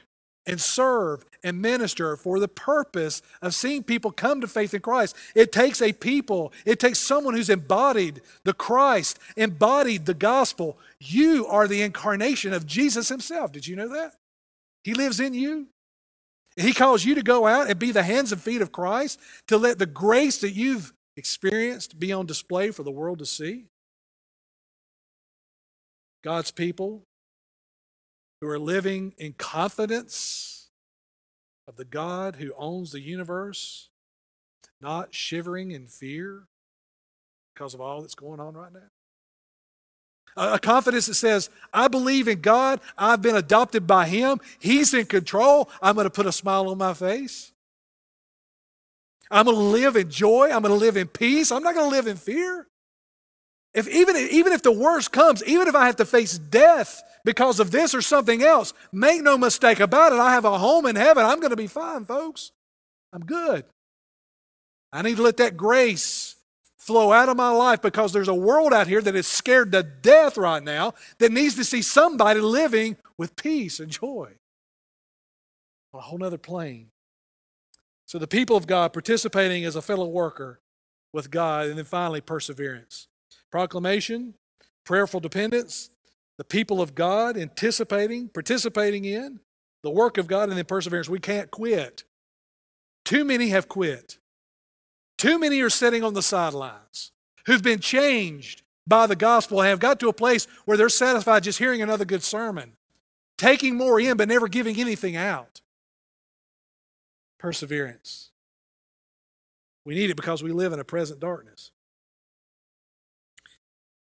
and 0.46 0.60
serve 0.60 1.24
and 1.44 1.60
minister 1.60 2.16
for 2.16 2.38
the 2.38 2.48
purpose 2.48 3.22
of 3.42 3.54
seeing 3.54 3.82
people 3.82 4.10
come 4.10 4.40
to 4.40 4.46
faith 4.46 4.74
in 4.74 4.80
Christ. 4.80 5.14
It 5.34 5.52
takes 5.52 5.80
a 5.82 5.92
people, 5.92 6.52
it 6.64 6.80
takes 6.80 6.98
someone 6.98 7.34
who's 7.34 7.50
embodied 7.50 8.20
the 8.44 8.54
Christ, 8.54 9.18
embodied 9.36 10.06
the 10.06 10.14
gospel. 10.14 10.78
You 10.98 11.46
are 11.46 11.68
the 11.68 11.82
incarnation 11.82 12.52
of 12.52 12.66
Jesus 12.66 13.08
himself. 13.08 13.52
Did 13.52 13.66
you 13.66 13.76
know 13.76 13.88
that? 13.88 14.14
He 14.82 14.94
lives 14.94 15.20
in 15.20 15.34
you. 15.34 15.68
He 16.56 16.72
calls 16.72 17.04
you 17.04 17.14
to 17.14 17.22
go 17.22 17.46
out 17.46 17.70
and 17.70 17.78
be 17.78 17.92
the 17.92 18.02
hands 18.02 18.32
and 18.32 18.40
feet 18.40 18.62
of 18.62 18.72
Christ, 18.72 19.20
to 19.48 19.56
let 19.56 19.78
the 19.78 19.86
grace 19.86 20.40
that 20.40 20.52
you've 20.52 20.92
experienced 21.20 22.00
be 22.00 22.12
on 22.12 22.24
display 22.24 22.70
for 22.70 22.82
the 22.82 22.90
world 22.90 23.18
to 23.18 23.26
see. 23.26 23.66
God's 26.24 26.50
people 26.50 27.02
who 28.40 28.48
are 28.48 28.58
living 28.58 29.12
in 29.18 29.34
confidence 29.34 30.70
of 31.68 31.76
the 31.76 31.84
God 31.84 32.36
who 32.36 32.54
owns 32.56 32.92
the 32.92 33.00
universe, 33.00 33.90
not 34.80 35.14
shivering 35.14 35.72
in 35.72 35.86
fear 35.86 36.48
because 37.54 37.74
of 37.74 37.82
all 37.82 38.00
that's 38.00 38.14
going 38.14 38.40
on 38.40 38.54
right 38.54 38.72
now. 38.72 38.88
A 40.36 40.58
confidence 40.58 41.06
that 41.06 41.14
says, 41.14 41.50
I 41.72 41.88
believe 41.88 42.28
in 42.28 42.40
God. 42.40 42.80
I've 42.96 43.20
been 43.20 43.36
adopted 43.36 43.86
by 43.86 44.06
Him. 44.06 44.40
He's 44.58 44.94
in 44.94 45.04
control. 45.04 45.68
I'm 45.82 45.96
going 45.96 46.06
to 46.06 46.10
put 46.10 46.26
a 46.26 46.32
smile 46.32 46.70
on 46.70 46.78
my 46.78 46.94
face. 46.94 47.52
I'm 49.30 49.44
going 49.46 49.56
to 49.56 49.62
live 49.62 49.96
in 49.96 50.10
joy. 50.10 50.50
I'm 50.50 50.62
going 50.62 50.74
to 50.74 50.74
live 50.74 50.96
in 50.96 51.06
peace. 51.06 51.52
I'm 51.52 51.62
not 51.62 51.74
going 51.74 51.88
to 51.88 51.96
live 51.96 52.06
in 52.06 52.16
fear. 52.16 52.66
If 53.72 53.86
even, 53.88 54.16
even 54.16 54.52
if 54.52 54.62
the 54.62 54.72
worst 54.72 55.12
comes, 55.12 55.44
even 55.44 55.68
if 55.68 55.74
I 55.76 55.86
have 55.86 55.96
to 55.96 56.04
face 56.04 56.36
death 56.36 57.02
because 57.24 57.60
of 57.60 57.70
this 57.70 57.94
or 57.94 58.02
something 58.02 58.42
else, 58.42 58.72
make 58.92 59.22
no 59.22 59.38
mistake 59.38 59.78
about 59.78 60.12
it. 60.12 60.18
I 60.18 60.32
have 60.32 60.44
a 60.44 60.58
home 60.58 60.86
in 60.86 60.96
heaven. 60.96 61.24
I'm 61.24 61.38
going 61.38 61.50
to 61.50 61.56
be 61.56 61.68
fine, 61.68 62.04
folks. 62.04 62.50
I'm 63.12 63.24
good. 63.24 63.64
I 64.92 65.02
need 65.02 65.16
to 65.16 65.22
let 65.22 65.36
that 65.36 65.56
grace 65.56 66.34
flow 66.78 67.12
out 67.12 67.28
of 67.28 67.36
my 67.36 67.50
life 67.50 67.80
because 67.80 68.12
there's 68.12 68.26
a 68.26 68.34
world 68.34 68.72
out 68.72 68.88
here 68.88 69.00
that 69.02 69.14
is 69.14 69.26
scared 69.26 69.70
to 69.70 69.82
death 69.82 70.36
right 70.36 70.62
now 70.62 70.94
that 71.18 71.30
needs 71.30 71.54
to 71.54 71.64
see 71.64 71.82
somebody 71.82 72.40
living 72.40 72.96
with 73.16 73.36
peace 73.36 73.78
and 73.78 73.90
joy 73.90 74.30
on 75.92 76.00
a 76.00 76.02
whole 76.02 76.18
nother 76.18 76.38
plane. 76.38 76.88
So 78.10 78.18
the 78.18 78.26
people 78.26 78.56
of 78.56 78.66
God 78.66 78.92
participating 78.92 79.64
as 79.64 79.76
a 79.76 79.80
fellow 79.80 80.08
worker 80.08 80.58
with 81.12 81.30
God, 81.30 81.68
and 81.68 81.78
then 81.78 81.84
finally 81.84 82.20
perseverance. 82.20 83.06
Proclamation, 83.52 84.34
prayerful 84.84 85.20
dependence, 85.20 85.90
the 86.36 86.42
people 86.42 86.82
of 86.82 86.96
God 86.96 87.36
anticipating, 87.36 88.28
participating 88.28 89.04
in 89.04 89.38
the 89.84 89.92
work 89.92 90.18
of 90.18 90.26
God, 90.26 90.48
and 90.48 90.58
then 90.58 90.64
perseverance. 90.64 91.08
We 91.08 91.20
can't 91.20 91.52
quit. 91.52 92.02
Too 93.04 93.24
many 93.24 93.50
have 93.50 93.68
quit. 93.68 94.18
Too 95.16 95.38
many 95.38 95.60
are 95.60 95.70
sitting 95.70 96.02
on 96.02 96.14
the 96.14 96.20
sidelines 96.20 97.12
who've 97.46 97.62
been 97.62 97.78
changed 97.78 98.62
by 98.88 99.06
the 99.06 99.14
gospel 99.14 99.60
and 99.60 99.68
have 99.68 99.78
got 99.78 100.00
to 100.00 100.08
a 100.08 100.12
place 100.12 100.48
where 100.64 100.76
they're 100.76 100.88
satisfied 100.88 101.44
just 101.44 101.60
hearing 101.60 101.80
another 101.80 102.04
good 102.04 102.24
sermon, 102.24 102.72
taking 103.38 103.76
more 103.76 104.00
in 104.00 104.16
but 104.16 104.26
never 104.26 104.48
giving 104.48 104.80
anything 104.80 105.14
out. 105.14 105.60
Perseverance. 107.40 108.30
We 109.86 109.94
need 109.94 110.10
it 110.10 110.16
because 110.16 110.42
we 110.42 110.52
live 110.52 110.74
in 110.74 110.78
a 110.78 110.84
present 110.84 111.20
darkness. 111.20 111.70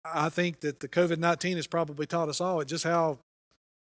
I 0.06 0.30
think 0.30 0.62
that 0.62 0.80
the 0.80 0.88
COVID 0.88 1.18
19 1.18 1.58
has 1.58 1.68
probably 1.68 2.06
taught 2.06 2.30
us 2.30 2.40
all 2.40 2.64
just 2.64 2.86
how 2.86 3.20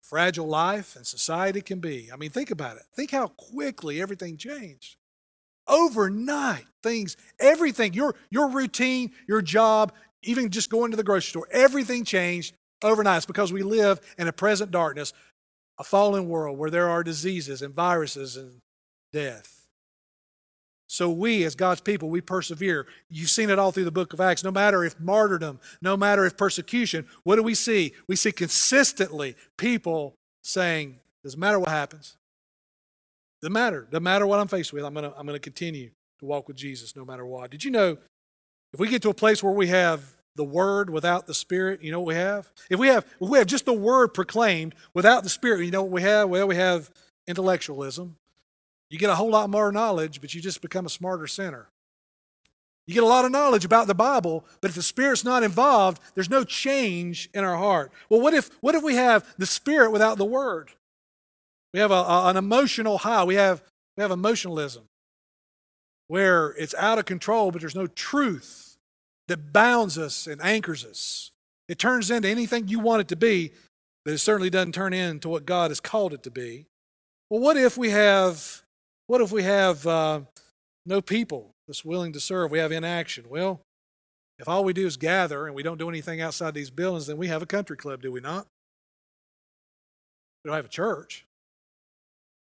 fragile 0.04 0.48
life 0.48 0.96
and 0.98 1.08
society 1.08 1.62
can 1.62 1.80
be. 1.80 2.10
I 2.12 2.18
mean, 2.18 2.32
think 2.32 2.52
about 2.52 2.76
it. 2.76 2.84
Think 2.96 3.12
how 3.12 3.28
quickly 3.28 4.02
everything 4.02 4.38
changed. 4.38 4.98
Overnight, 5.68 6.66
things, 6.84 7.16
everything, 7.40 7.94
your, 7.94 8.14
your 8.30 8.50
routine, 8.50 9.14
your 9.28 9.42
job, 9.42 9.94
even 10.22 10.50
just 10.50 10.70
going 10.70 10.92
to 10.92 10.98
the 10.98 11.04
grocery 11.04 11.30
store, 11.30 11.48
everything 11.50 12.04
changed 12.04 12.54
overnight. 12.84 13.18
It's 13.18 13.26
because 13.26 13.54
we 13.54 13.64
live 13.64 14.00
in 14.18 14.28
a 14.28 14.34
present 14.34 14.70
darkness, 14.70 15.14
a 15.80 15.84
fallen 15.84 16.28
world 16.28 16.58
where 16.60 16.70
there 16.70 16.90
are 16.90 17.04
diseases 17.04 17.62
and 17.62 17.74
viruses 17.74 18.36
and 18.36 18.62
death. 19.16 19.66
So 20.88 21.10
we, 21.10 21.46
as 21.46 21.56
God's 21.56 21.80
people, 21.80 22.10
we 22.10 22.20
persevere. 22.20 22.86
You've 23.10 23.30
seen 23.30 23.50
it 23.50 23.58
all 23.58 23.72
through 23.72 23.86
the 23.86 23.92
book 23.92 24.12
of 24.12 24.20
Acts. 24.20 24.44
No 24.44 24.52
matter 24.52 24.84
if 24.84 25.00
martyrdom, 25.00 25.62
no 25.82 25.96
matter 25.96 26.26
if 26.26 26.38
persecution, 26.38 27.08
what 27.24 27.38
do 27.38 27.44
we 27.44 27.56
see? 27.56 27.94
We 28.08 28.18
see 28.18 28.34
consistently 28.34 29.36
people 29.58 30.16
saying, 30.44 31.00
doesn't 31.24 31.40
matter 31.40 31.60
what 31.60 31.70
happens. 31.70 32.18
Doesn't 33.42 33.54
matter. 33.54 33.88
Doesn't 33.90 34.04
matter 34.04 34.28
what 34.28 34.40
I'm 34.40 34.50
faced 34.50 34.74
with. 34.74 34.84
I'm 34.84 34.94
going 34.94 35.10
to 35.10 35.18
I'm 35.18 35.26
going 35.26 35.36
to 35.36 35.40
continue 35.40 35.92
to 36.20 36.26
walk 36.26 36.48
with 36.48 36.58
Jesus 36.58 36.96
no 36.96 37.06
matter 37.06 37.26
what. 37.26 37.52
Did 37.52 37.64
you 37.64 37.72
know 37.72 37.98
if 38.74 38.80
we 38.80 38.90
get 38.90 39.02
to 39.04 39.10
a 39.10 39.14
place 39.14 39.42
where 39.42 39.54
we 39.54 39.68
have 39.68 40.04
the 40.36 40.44
word 40.44 40.90
without 40.90 41.26
the 41.26 41.34
spirit, 41.34 41.82
you 41.82 41.92
know 41.92 42.00
what 42.00 42.08
we 42.08 42.16
have? 42.16 42.52
If 42.70 42.80
we 42.80 42.88
have 42.88 43.06
if 43.22 43.30
we 43.30 43.38
have 43.38 43.48
just 43.48 43.66
the 43.66 43.74
word 43.74 44.10
proclaimed 44.10 44.76
without 44.94 45.24
the 45.24 45.30
spirit, 45.30 45.64
you 45.64 45.72
know 45.72 45.84
what 45.84 45.92
we 45.92 46.02
have? 46.02 46.30
Well, 46.30 46.48
we 46.48 46.58
have 46.58 46.92
intellectualism. 47.28 48.18
You 48.90 49.00
get 49.00 49.10
a 49.10 49.16
whole 49.16 49.32
lot 49.32 49.50
more 49.50 49.72
knowledge, 49.72 50.22
but 50.22 50.34
you 50.34 50.42
just 50.42 50.62
become 50.62 50.86
a 50.86 50.90
smarter 50.90 51.28
sinner. 51.28 51.70
You 52.88 52.94
get 52.94 53.04
a 53.04 53.08
lot 53.08 53.26
of 53.26 53.32
knowledge 53.32 53.66
about 53.66 53.88
the 53.88 53.96
Bible, 53.96 54.46
but 54.62 54.70
if 54.70 54.76
the 54.76 54.84
Spirit's 54.84 55.24
not 55.24 55.42
involved, 55.42 56.00
there's 56.14 56.30
no 56.30 56.44
change 56.44 57.30
in 57.34 57.44
our 57.44 57.58
heart. 57.58 57.92
Well, 58.10 58.22
what 58.22 58.36
if, 58.36 58.50
what 58.62 58.76
if 58.76 58.84
we 58.84 58.96
have 58.96 59.26
the 59.38 59.48
Spirit 59.48 59.92
without 59.92 60.18
the 60.18 60.26
Word? 60.26 60.72
We 61.74 61.80
have 61.80 61.92
a, 61.92 61.96
a, 61.96 62.30
an 62.30 62.38
emotional 62.38 63.00
high. 63.00 63.24
We 63.24 63.36
have, 63.36 63.64
we 63.98 64.02
have 64.02 64.12
emotionalism 64.12 64.84
where 66.08 66.50
it's 66.52 66.76
out 66.76 67.00
of 67.00 67.06
control, 67.06 67.52
but 67.52 67.62
there's 67.62 67.76
no 67.76 67.88
truth 67.88 68.78
that 69.28 69.52
bounds 69.52 69.98
us 69.98 70.28
and 70.28 70.40
anchors 70.44 70.86
us. 70.86 71.32
It 71.68 71.80
turns 71.80 72.12
into 72.12 72.28
anything 72.28 72.68
you 72.68 72.80
want 72.80 73.02
it 73.02 73.08
to 73.08 73.16
be, 73.16 73.52
but 74.04 74.14
it 74.14 74.20
certainly 74.20 74.52
doesn't 74.52 74.74
turn 74.74 74.94
into 74.94 75.28
what 75.28 75.48
God 75.48 75.72
has 75.72 75.80
called 75.80 76.14
it 76.14 76.22
to 76.24 76.32
be. 76.32 76.68
Well, 77.30 77.40
what 77.40 77.58
if 77.58 77.76
we 77.76 77.90
have, 77.90 78.62
what 79.08 79.22
if 79.22 79.32
we 79.32 79.44
have 79.44 79.86
uh, 79.86 80.22
no 80.86 81.02
people 81.02 81.54
that's 81.68 81.86
willing 81.86 82.14
to 82.14 82.20
serve? 82.20 82.52
We 82.52 82.60
have 82.60 82.72
inaction. 82.72 83.26
Well, 83.30 83.62
if 84.38 84.48
all 84.48 84.64
we 84.64 84.74
do 84.74 84.86
is 84.86 84.98
gather 84.98 85.46
and 85.46 85.56
we 85.56 85.64
don't 85.64 85.78
do 85.78 85.90
anything 85.90 86.22
outside 86.22 86.54
these 86.54 86.70
buildings, 86.70 87.08
then 87.08 87.18
we 87.18 87.28
have 87.28 87.42
a 87.42 87.46
country 87.46 87.78
club, 87.78 88.02
do 88.02 88.12
we 88.12 88.20
not? 88.20 88.48
We 90.44 90.50
don't 90.50 90.56
have 90.56 90.66
a 90.66 90.70
church. 90.70 91.26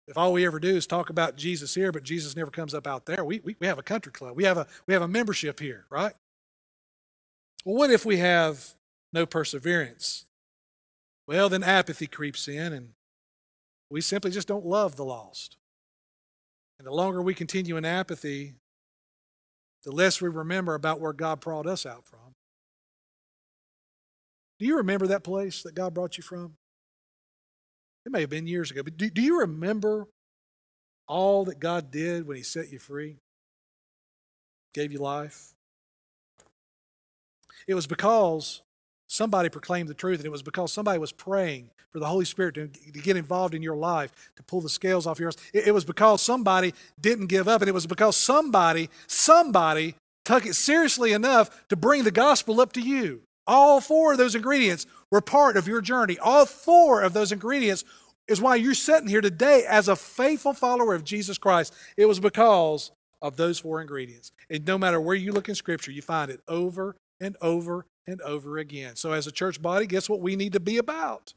If 0.08 0.16
all 0.16 0.32
we 0.32 0.46
ever 0.46 0.60
do 0.60 0.76
is 0.76 0.86
talk 0.86 1.10
about 1.10 1.36
Jesus 1.36 1.74
here, 1.74 1.90
but 1.90 2.04
Jesus 2.04 2.36
never 2.36 2.50
comes 2.50 2.74
up 2.74 2.86
out 2.86 3.06
there, 3.06 3.24
we, 3.24 3.40
we, 3.40 3.56
we 3.58 3.66
have 3.66 3.78
a 3.78 3.82
country 3.82 4.12
club. 4.12 4.36
We 4.36 4.44
have 4.44 4.56
a, 4.56 4.66
we 4.86 4.94
have 4.94 5.02
a 5.02 5.08
membership 5.08 5.58
here, 5.58 5.86
right? 5.90 6.12
Well, 7.64 7.76
what 7.76 7.90
if 7.90 8.04
we 8.04 8.18
have 8.18 8.74
no 9.12 9.26
perseverance? 9.26 10.26
Well, 11.26 11.48
then 11.48 11.64
apathy 11.64 12.06
creeps 12.06 12.46
in 12.46 12.72
and 12.72 12.90
we 13.90 14.00
simply 14.00 14.30
just 14.30 14.48
don't 14.48 14.64
love 14.64 14.96
the 14.96 15.04
lost. 15.04 15.56
And 16.78 16.86
the 16.86 16.92
longer 16.92 17.22
we 17.22 17.34
continue 17.34 17.76
in 17.76 17.84
apathy, 17.84 18.54
the 19.84 19.92
less 19.92 20.20
we 20.20 20.28
remember 20.28 20.74
about 20.74 21.00
where 21.00 21.12
God 21.12 21.40
brought 21.40 21.66
us 21.66 21.86
out 21.86 22.06
from. 22.06 22.34
Do 24.58 24.66
you 24.66 24.78
remember 24.78 25.06
that 25.06 25.24
place 25.24 25.62
that 25.62 25.74
God 25.74 25.94
brought 25.94 26.16
you 26.16 26.22
from? 26.22 26.56
It 28.04 28.12
may 28.12 28.20
have 28.20 28.30
been 28.30 28.46
years 28.46 28.70
ago, 28.70 28.82
but 28.82 28.96
do, 28.96 29.10
do 29.10 29.20
you 29.22 29.40
remember 29.40 30.08
all 31.08 31.44
that 31.44 31.60
God 31.60 31.90
did 31.90 32.26
when 32.26 32.36
He 32.36 32.42
set 32.42 32.70
you 32.70 32.78
free? 32.78 33.18
Gave 34.74 34.92
you 34.92 34.98
life? 34.98 35.54
It 37.66 37.74
was 37.74 37.86
because 37.86 38.62
somebody 39.06 39.48
proclaimed 39.48 39.88
the 39.88 39.94
truth, 39.94 40.18
and 40.18 40.26
it 40.26 40.32
was 40.32 40.42
because 40.42 40.72
somebody 40.72 40.98
was 40.98 41.12
praying 41.12 41.70
for 41.92 41.98
the 41.98 42.06
Holy 42.06 42.24
Spirit 42.24 42.54
to, 42.56 42.68
to 42.68 43.00
get 43.00 43.16
involved 43.16 43.54
in 43.54 43.62
your 43.62 43.76
life, 43.76 44.12
to 44.36 44.42
pull 44.42 44.60
the 44.60 44.68
scales 44.68 45.06
off 45.06 45.18
yours. 45.18 45.36
It, 45.52 45.68
it 45.68 45.72
was 45.72 45.84
because 45.84 46.22
somebody 46.22 46.74
didn't 47.00 47.26
give 47.26 47.48
up, 47.48 47.62
and 47.62 47.68
it 47.68 47.74
was 47.74 47.86
because 47.86 48.16
somebody, 48.16 48.90
somebody 49.06 49.94
took 50.24 50.44
it 50.44 50.54
seriously 50.54 51.12
enough 51.12 51.66
to 51.68 51.76
bring 51.76 52.04
the 52.04 52.10
gospel 52.10 52.60
up 52.60 52.72
to 52.74 52.80
you. 52.80 53.22
All 53.46 53.80
four 53.80 54.12
of 54.12 54.18
those 54.18 54.34
ingredients 54.34 54.86
were 55.10 55.20
part 55.20 55.56
of 55.56 55.68
your 55.68 55.80
journey. 55.80 56.18
All 56.18 56.46
four 56.46 57.00
of 57.02 57.12
those 57.12 57.30
ingredients 57.30 57.84
is 58.26 58.40
why 58.40 58.56
you're 58.56 58.74
sitting 58.74 59.08
here 59.08 59.20
today 59.20 59.64
as 59.68 59.88
a 59.88 59.94
faithful 59.96 60.52
follower 60.52 60.94
of 60.94 61.04
Jesus 61.04 61.38
Christ. 61.38 61.72
It 61.96 62.06
was 62.06 62.18
because 62.18 62.90
of 63.22 63.36
those 63.36 63.60
four 63.60 63.80
ingredients. 63.80 64.32
And 64.50 64.66
no 64.66 64.76
matter 64.76 65.00
where 65.00 65.14
you 65.14 65.32
look 65.32 65.48
in 65.48 65.54
Scripture, 65.54 65.92
you 65.92 66.02
find 66.02 66.30
it 66.30 66.40
over 66.48 66.96
and 67.20 67.36
over 67.40 67.86
and 68.06 68.20
over 68.22 68.58
again. 68.58 68.96
So, 68.96 69.12
as 69.12 69.26
a 69.26 69.32
church 69.32 69.60
body, 69.60 69.86
guess 69.86 70.08
what 70.08 70.20
we 70.20 70.36
need 70.36 70.52
to 70.52 70.60
be 70.60 70.78
about? 70.78 71.34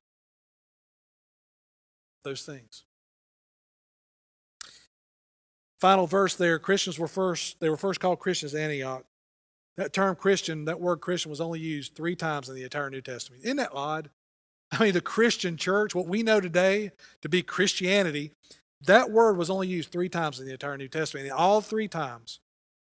Those 2.23 2.43
things. 2.43 2.83
Final 5.79 6.07
verse 6.07 6.35
there 6.35 6.59
Christians 6.59 6.99
were 6.99 7.07
first, 7.07 7.59
they 7.59 7.69
were 7.69 7.77
first 7.77 7.99
called 7.99 8.19
Christians 8.19 8.53
at 8.53 8.61
Antioch. 8.61 9.05
That 9.77 9.93
term 9.93 10.15
Christian, 10.15 10.65
that 10.65 10.81
word 10.81 10.97
Christian 10.97 11.29
was 11.29 11.39
only 11.39 11.59
used 11.59 11.95
three 11.95 12.15
times 12.15 12.49
in 12.49 12.55
the 12.55 12.63
entire 12.63 12.89
New 12.89 13.01
Testament. 13.01 13.43
Isn't 13.45 13.57
that 13.57 13.71
odd? 13.73 14.09
I 14.71 14.83
mean, 14.83 14.93
the 14.93 15.01
Christian 15.01 15.55
church, 15.55 15.95
what 15.95 16.07
we 16.07 16.21
know 16.21 16.41
today 16.41 16.91
to 17.21 17.29
be 17.29 17.41
Christianity, 17.41 18.33
that 18.81 19.09
word 19.09 19.37
was 19.37 19.49
only 19.49 19.67
used 19.67 19.89
three 19.91 20.09
times 20.09 20.39
in 20.39 20.45
the 20.45 20.51
entire 20.51 20.77
New 20.77 20.89
Testament. 20.89 21.25
And 21.27 21.33
all 21.33 21.61
three 21.61 21.87
times, 21.87 22.39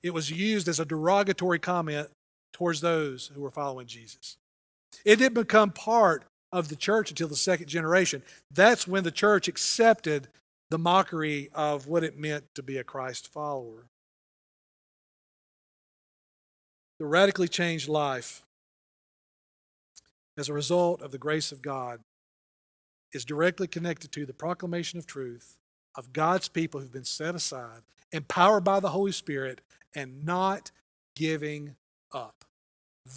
it 0.03 0.15
was 0.15 0.31
used 0.31 0.69
as 0.69 0.79
a 0.79 0.85
derogatory 0.85 1.59
comment 1.59 2.09
towards 2.57 2.81
those 2.81 3.31
who 3.35 3.43
were 3.43 3.51
following 3.51 3.87
Jesus. 3.87 4.39
It 5.05 5.17
didn't 5.17 5.35
become 5.35 5.73
part 5.73 6.25
of 6.51 6.71
the 6.71 6.77
church 6.77 7.11
until 7.11 7.29
the 7.29 7.37
second 7.37 7.67
generation. 7.67 8.23
That's 8.51 8.89
when 8.89 9.05
the 9.05 9.11
church 9.11 9.47
accepted 9.47 10.29
the 10.71 10.79
mockery 10.79 11.51
of 11.53 11.87
what 11.87 12.03
it 12.03 12.19
meant 12.19 12.47
to 12.55 12.63
be 12.63 12.79
a 12.79 12.83
Christ 12.85 13.31
follower. 13.31 13.89
The 16.99 17.05
radically 17.05 17.49
changed 17.49 17.91
life 17.91 18.43
as 20.39 20.49
a 20.49 20.55
result 20.55 21.03
of 21.03 21.13
the 21.13 21.19
grace 21.19 21.53
of 21.53 21.61
God 21.61 22.01
is 23.13 23.27
directly 23.27 23.67
connected 23.67 24.13
to 24.13 24.25
the 24.25 24.33
proclamation 24.33 24.99
of 24.99 25.07
truth 25.07 25.59
of 25.95 26.15
God's 26.15 26.49
people 26.49 26.81
who've 26.81 26.91
been 26.91 27.05
set 27.05 27.35
aside, 27.35 27.83
empowered 28.13 28.65
by 28.65 28.81
the 28.81 28.89
Holy 28.89 29.13
Spirit, 29.13 29.61
and 29.95 30.25
not 30.25 30.71
giving 31.15 31.77
up. 32.15 32.46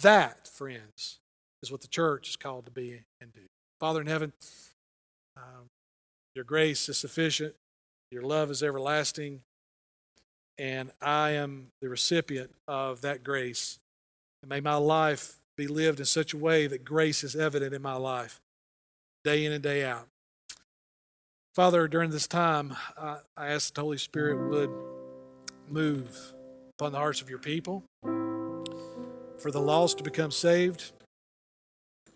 That, 0.02 0.46
friends, 0.46 1.18
is 1.62 1.70
what 1.70 1.80
the 1.80 1.88
church 1.88 2.28
is 2.28 2.36
called 2.36 2.66
to 2.66 2.70
be 2.70 3.02
and 3.20 3.32
do. 3.32 3.40
Father 3.80 4.00
in 4.00 4.06
heaven, 4.06 4.32
um, 5.36 5.66
your 6.34 6.44
grace 6.44 6.88
is 6.88 6.96
sufficient, 6.96 7.54
your 8.10 8.22
love 8.22 8.50
is 8.50 8.62
everlasting, 8.62 9.40
and 10.58 10.90
I 11.00 11.30
am 11.30 11.68
the 11.80 11.88
recipient 11.88 12.50
of 12.68 13.00
that 13.00 13.24
grace. 13.24 13.78
And 14.42 14.48
may 14.48 14.60
my 14.60 14.76
life 14.76 15.36
be 15.56 15.66
lived 15.66 15.98
in 15.98 16.06
such 16.06 16.34
a 16.34 16.38
way 16.38 16.66
that 16.66 16.84
grace 16.84 17.24
is 17.24 17.34
evident 17.34 17.74
in 17.74 17.82
my 17.82 17.94
life, 17.94 18.40
day 19.24 19.44
in 19.44 19.52
and 19.52 19.62
day 19.62 19.84
out. 19.84 20.06
Father, 21.54 21.88
during 21.88 22.10
this 22.10 22.28
time, 22.28 22.76
I, 22.96 23.18
ask 23.36 23.74
the 23.74 23.80
Holy 23.80 23.98
Spirit 23.98 24.48
would 24.50 24.70
move 25.68 26.32
upon 26.78 26.92
the 26.92 26.98
hearts 26.98 27.20
of 27.20 27.28
your 27.28 27.40
people 27.40 27.82
for 29.40 29.50
the 29.50 29.60
lost 29.60 29.98
to 29.98 30.04
become 30.04 30.30
saved, 30.30 30.92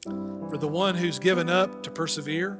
for 0.04 0.56
the 0.58 0.68
one 0.68 0.94
who's 0.94 1.18
given 1.18 1.48
up 1.48 1.82
to 1.82 1.90
persevere, 1.90 2.58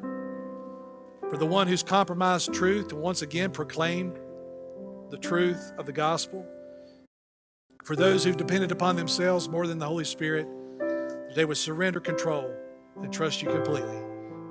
for 1.29 1.37
the 1.37 1.47
one 1.47 1.67
who's 1.67 1.83
compromised 1.83 2.53
truth 2.53 2.89
to 2.89 2.97
once 2.97 3.23
again 3.23 3.51
proclaim 3.51 4.15
the 5.11 5.19
truth 5.19 5.73
of 5.79 5.87
the 5.87 5.93
gospel, 5.93 6.47
for 7.85 7.95
those 7.95 8.25
who've 8.25 8.37
depended 8.37 8.73
upon 8.73 8.97
themselves 8.97 9.49
more 9.49 9.67
than 9.67 9.79
the 9.79 9.87
Holy 9.87 10.05
Spirit, 10.05 10.49
they 11.35 11.45
would 11.45 11.59
surrender 11.59 12.01
control 12.01 12.51
and 13.03 13.13
trust 13.13 13.43
you 13.43 13.49
completely. 13.49 13.99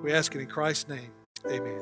We 0.03 0.13
ask 0.13 0.35
it 0.35 0.41
in 0.41 0.47
Christ's 0.47 0.89
name. 0.89 1.11
Amen. 1.47 1.81